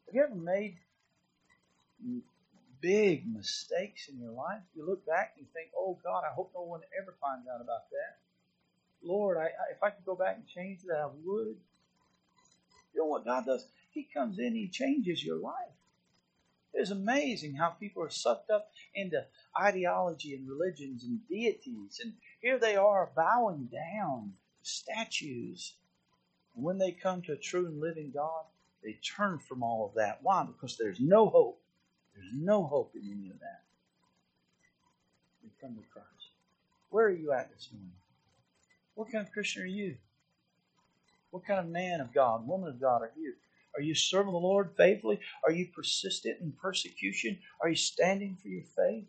Have 0.07 0.14
you 0.14 0.23
ever 0.23 0.35
made 0.35 0.79
big 2.81 3.25
mistakes 3.27 4.09
in 4.09 4.19
your 4.19 4.33
life? 4.33 4.62
You 4.75 4.87
look 4.87 5.07
back 5.07 5.35
and 5.37 5.47
you 5.47 5.53
think, 5.53 5.71
oh 5.77 5.99
God, 6.03 6.25
I 6.25 6.35
hope 6.35 6.53
no 6.55 6.62
one 6.62 6.81
ever 7.01 7.14
finds 7.21 7.47
out 7.49 7.61
about 7.61 7.91
that. 7.91 8.19
Lord, 9.03 9.38
I, 9.38 9.45
I, 9.45 9.73
if 9.75 9.83
I 9.83 9.91
could 9.91 10.05
go 10.05 10.14
back 10.14 10.37
and 10.37 10.47
change 10.47 10.83
that, 10.87 10.99
I 10.99 11.07
would. 11.25 11.57
You 12.95 13.03
know 13.03 13.07
what 13.07 13.25
God 13.25 13.47
does? 13.47 13.67
He 13.91 14.09
comes 14.12 14.38
in, 14.38 14.55
He 14.55 14.69
changes 14.69 15.25
your 15.25 15.38
life. 15.38 15.55
It's 16.75 16.91
amazing 16.91 17.55
how 17.55 17.71
people 17.71 18.03
are 18.03 18.11
sucked 18.11 18.51
up 18.51 18.71
into 18.95 19.25
ideology 19.59 20.35
and 20.35 20.49
religions 20.49 21.05
and 21.05 21.27
deities, 21.29 22.01
and 22.03 22.12
here 22.41 22.59
they 22.59 22.77
are 22.77 23.11
bowing 23.17 23.69
down 23.73 24.35
statues. 24.62 25.75
And 26.55 26.64
when 26.64 26.79
they 26.79 26.93
come 26.93 27.23
to 27.23 27.33
a 27.33 27.37
true 27.37 27.67
and 27.67 27.81
living 27.81 28.12
God, 28.14 28.45
they 28.83 28.99
turn 29.17 29.38
from 29.38 29.62
all 29.62 29.87
of 29.87 29.95
that. 29.95 30.19
Why? 30.23 30.45
Because 30.45 30.77
there's 30.77 31.01
no 31.01 31.29
hope. 31.29 31.61
There's 32.18 32.33
no 32.35 32.64
hope 32.64 32.94
in 32.96 33.02
any 33.02 33.31
of 33.31 33.38
that. 33.38 33.62
They 35.42 35.50
come 35.61 35.76
to 35.76 35.83
Christ. 35.92 36.09
Where 36.90 37.07
are 37.07 37.11
you 37.11 37.33
at 37.33 37.50
this 37.54 37.68
morning? 37.72 37.92
What 38.94 39.12
kind 39.12 39.24
of 39.24 39.33
Christian 39.33 39.62
are 39.62 39.66
you? 39.66 39.96
What 41.31 41.46
kind 41.46 41.61
of 41.61 41.66
man 41.66 42.00
of 42.00 42.12
God, 42.12 42.46
woman 42.46 42.68
of 42.68 42.81
God 42.81 43.02
are 43.02 43.12
you? 43.16 43.35
Are 43.76 43.83
you 43.83 43.94
serving 43.94 44.33
the 44.33 44.38
Lord 44.38 44.70
faithfully? 44.76 45.20
Are 45.44 45.52
you 45.52 45.68
persistent 45.72 46.40
in 46.40 46.52
persecution? 46.52 47.38
Are 47.61 47.68
you 47.68 47.76
standing 47.76 48.37
for 48.42 48.48
your 48.48 48.64
faith? 48.74 49.04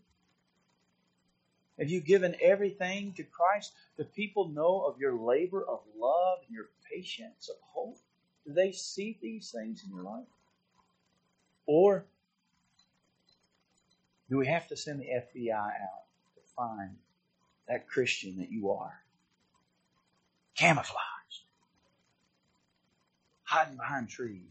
Have 1.80 1.90
you 1.90 2.02
given 2.02 2.36
everything 2.42 3.14
to 3.14 3.24
Christ? 3.24 3.72
Do 3.98 4.04
people 4.04 4.50
know 4.50 4.82
of 4.82 5.00
your 5.00 5.16
labor 5.16 5.64
of 5.64 5.80
love 5.98 6.40
and 6.46 6.54
your 6.54 6.70
patience 6.94 7.50
of 7.50 7.56
hope? 7.62 7.98
Do 8.46 8.54
they 8.54 8.74
see 8.74 9.18
these 9.22 9.50
things 9.50 9.84
in 9.84 9.96
your 9.96 10.04
life? 10.04 10.28
Or 11.66 12.06
do 14.30 14.38
we 14.38 14.48
have 14.48 14.68
to 14.68 14.78
send 14.78 15.00
the 15.00 15.06
FBI 15.06 15.52
out 15.52 16.06
to 16.36 16.42
find 16.56 16.92
that 17.68 17.88
Christian 17.88 18.38
that 18.38 18.52
you 18.52 18.72
are? 18.72 19.02
Camouflaged, 20.56 21.44
hiding 23.44 23.78
behind 23.78 24.10
trees. 24.10 24.42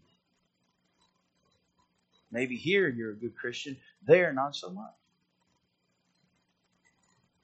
Maybe 2.31 2.57
here 2.57 2.89
you're 2.89 3.13
a 3.13 3.17
good 3.17 3.37
Christian, 3.37 3.77
there 4.07 4.33
not 4.33 4.57
so 4.57 4.71
much. 4.71 4.93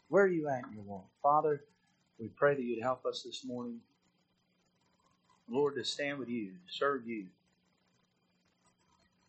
Where 0.09 0.25
are 0.25 0.29
you 0.29 0.49
at 0.49 0.65
in 0.65 0.75
your 0.75 0.83
walk? 0.83 1.07
Father, 1.23 1.63
we 2.19 2.29
pray 2.29 2.55
that 2.55 2.63
you'd 2.63 2.83
help 2.83 3.05
us 3.07 3.23
this 3.23 3.45
morning. 3.45 3.81
Lord, 5.49 5.75
to 5.75 5.85
stand 5.85 6.19
with 6.19 6.29
you, 6.29 6.53
to 6.67 6.73
serve 6.73 7.07
you. 7.07 7.27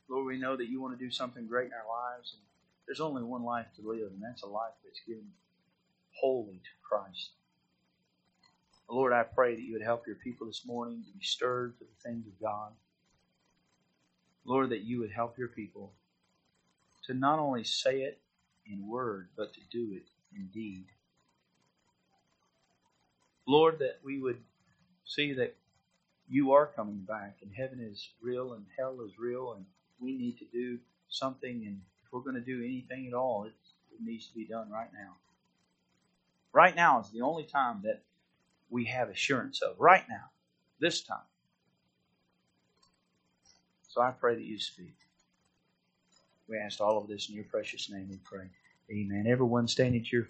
Lord, 0.08 0.28
we 0.28 0.38
know 0.38 0.56
that 0.56 0.70
you 0.70 0.82
want 0.82 0.98
to 0.98 1.04
do 1.04 1.12
something 1.12 1.48
great 1.48 1.68
in 1.68 1.74
our 1.74 2.14
lives. 2.14 2.36
And 2.36 2.42
there's 2.86 3.02
only 3.02 3.24
one 3.24 3.44
life 3.44 3.68
to 3.76 3.88
live, 3.88 4.12
and 4.12 4.22
that's 4.22 4.44
a 4.44 4.48
life 4.48 4.74
that's 4.84 5.02
given 5.08 5.28
wholly 6.20 6.56
to 6.56 6.70
Christ. 6.88 7.32
Lord, 8.90 9.14
I 9.14 9.24
pray 9.24 9.56
that 9.56 9.62
you 9.62 9.74
would 9.74 9.82
help 9.82 10.06
your 10.06 10.18
people 10.18 10.48
this 10.48 10.64
morning 10.66 11.04
to 11.06 11.18
be 11.18 11.24
stirred 11.24 11.74
for 11.78 11.86
the 11.86 12.10
things 12.10 12.28
of 12.28 12.40
God. 12.40 12.72
Lord, 14.46 14.70
that 14.70 14.84
you 14.84 15.00
would 15.00 15.12
help 15.12 15.38
your 15.38 15.48
people 15.48 15.94
to 17.06 17.14
not 17.14 17.40
only 17.40 17.64
say 17.64 18.02
it 18.02 18.20
in 18.66 18.88
word, 18.88 19.30
but 19.36 19.54
to 19.54 19.60
do 19.72 19.94
it 19.94 20.06
in 20.36 20.48
deed. 20.54 20.86
Lord, 23.48 23.80
that 23.80 24.00
we 24.04 24.20
would 24.20 24.42
see 25.04 25.34
that 25.34 25.56
you 26.28 26.52
are 26.54 26.68
coming 26.68 27.06
back 27.08 27.38
and 27.42 27.52
heaven 27.56 27.80
is 27.80 28.10
real 28.22 28.54
and 28.54 28.66
hell 28.78 29.00
is 29.06 29.20
real 29.20 29.54
and 29.54 29.66
we 30.00 30.18
need 30.18 30.38
to 30.40 30.46
do 30.52 30.80
something 31.10 31.64
if 31.64 31.95
we're 32.16 32.22
going 32.22 32.36
to 32.36 32.42
do 32.42 32.64
anything 32.64 33.08
at 33.08 33.14
all, 33.14 33.44
it, 33.44 33.54
it 33.92 34.04
needs 34.04 34.28
to 34.28 34.34
be 34.34 34.46
done 34.46 34.72
right 34.72 34.88
now. 34.94 35.16
Right 36.54 36.74
now 36.74 37.02
is 37.02 37.10
the 37.10 37.22
only 37.22 37.44
time 37.44 37.82
that 37.84 38.02
we 38.70 38.86
have 38.86 39.10
assurance 39.10 39.62
of. 39.62 39.76
Right 39.78 40.04
now. 40.10 40.30
This 40.80 41.02
time. 41.02 41.18
So 43.90 44.02
I 44.02 44.12
pray 44.12 44.36
that 44.36 44.44
you 44.46 44.58
speak. 44.58 44.96
We 46.48 46.58
ask 46.58 46.80
all 46.80 46.98
of 46.98 47.08
this 47.10 47.28
in 47.28 47.36
your 47.36 47.44
precious 47.46 47.90
name, 47.90 48.08
we 48.10 48.18
pray. 48.24 48.46
Amen. 48.90 49.26
Everyone 49.28 49.68
standing 49.68 50.02
to 50.04 50.10
your 50.12 50.22
feet. 50.22 50.24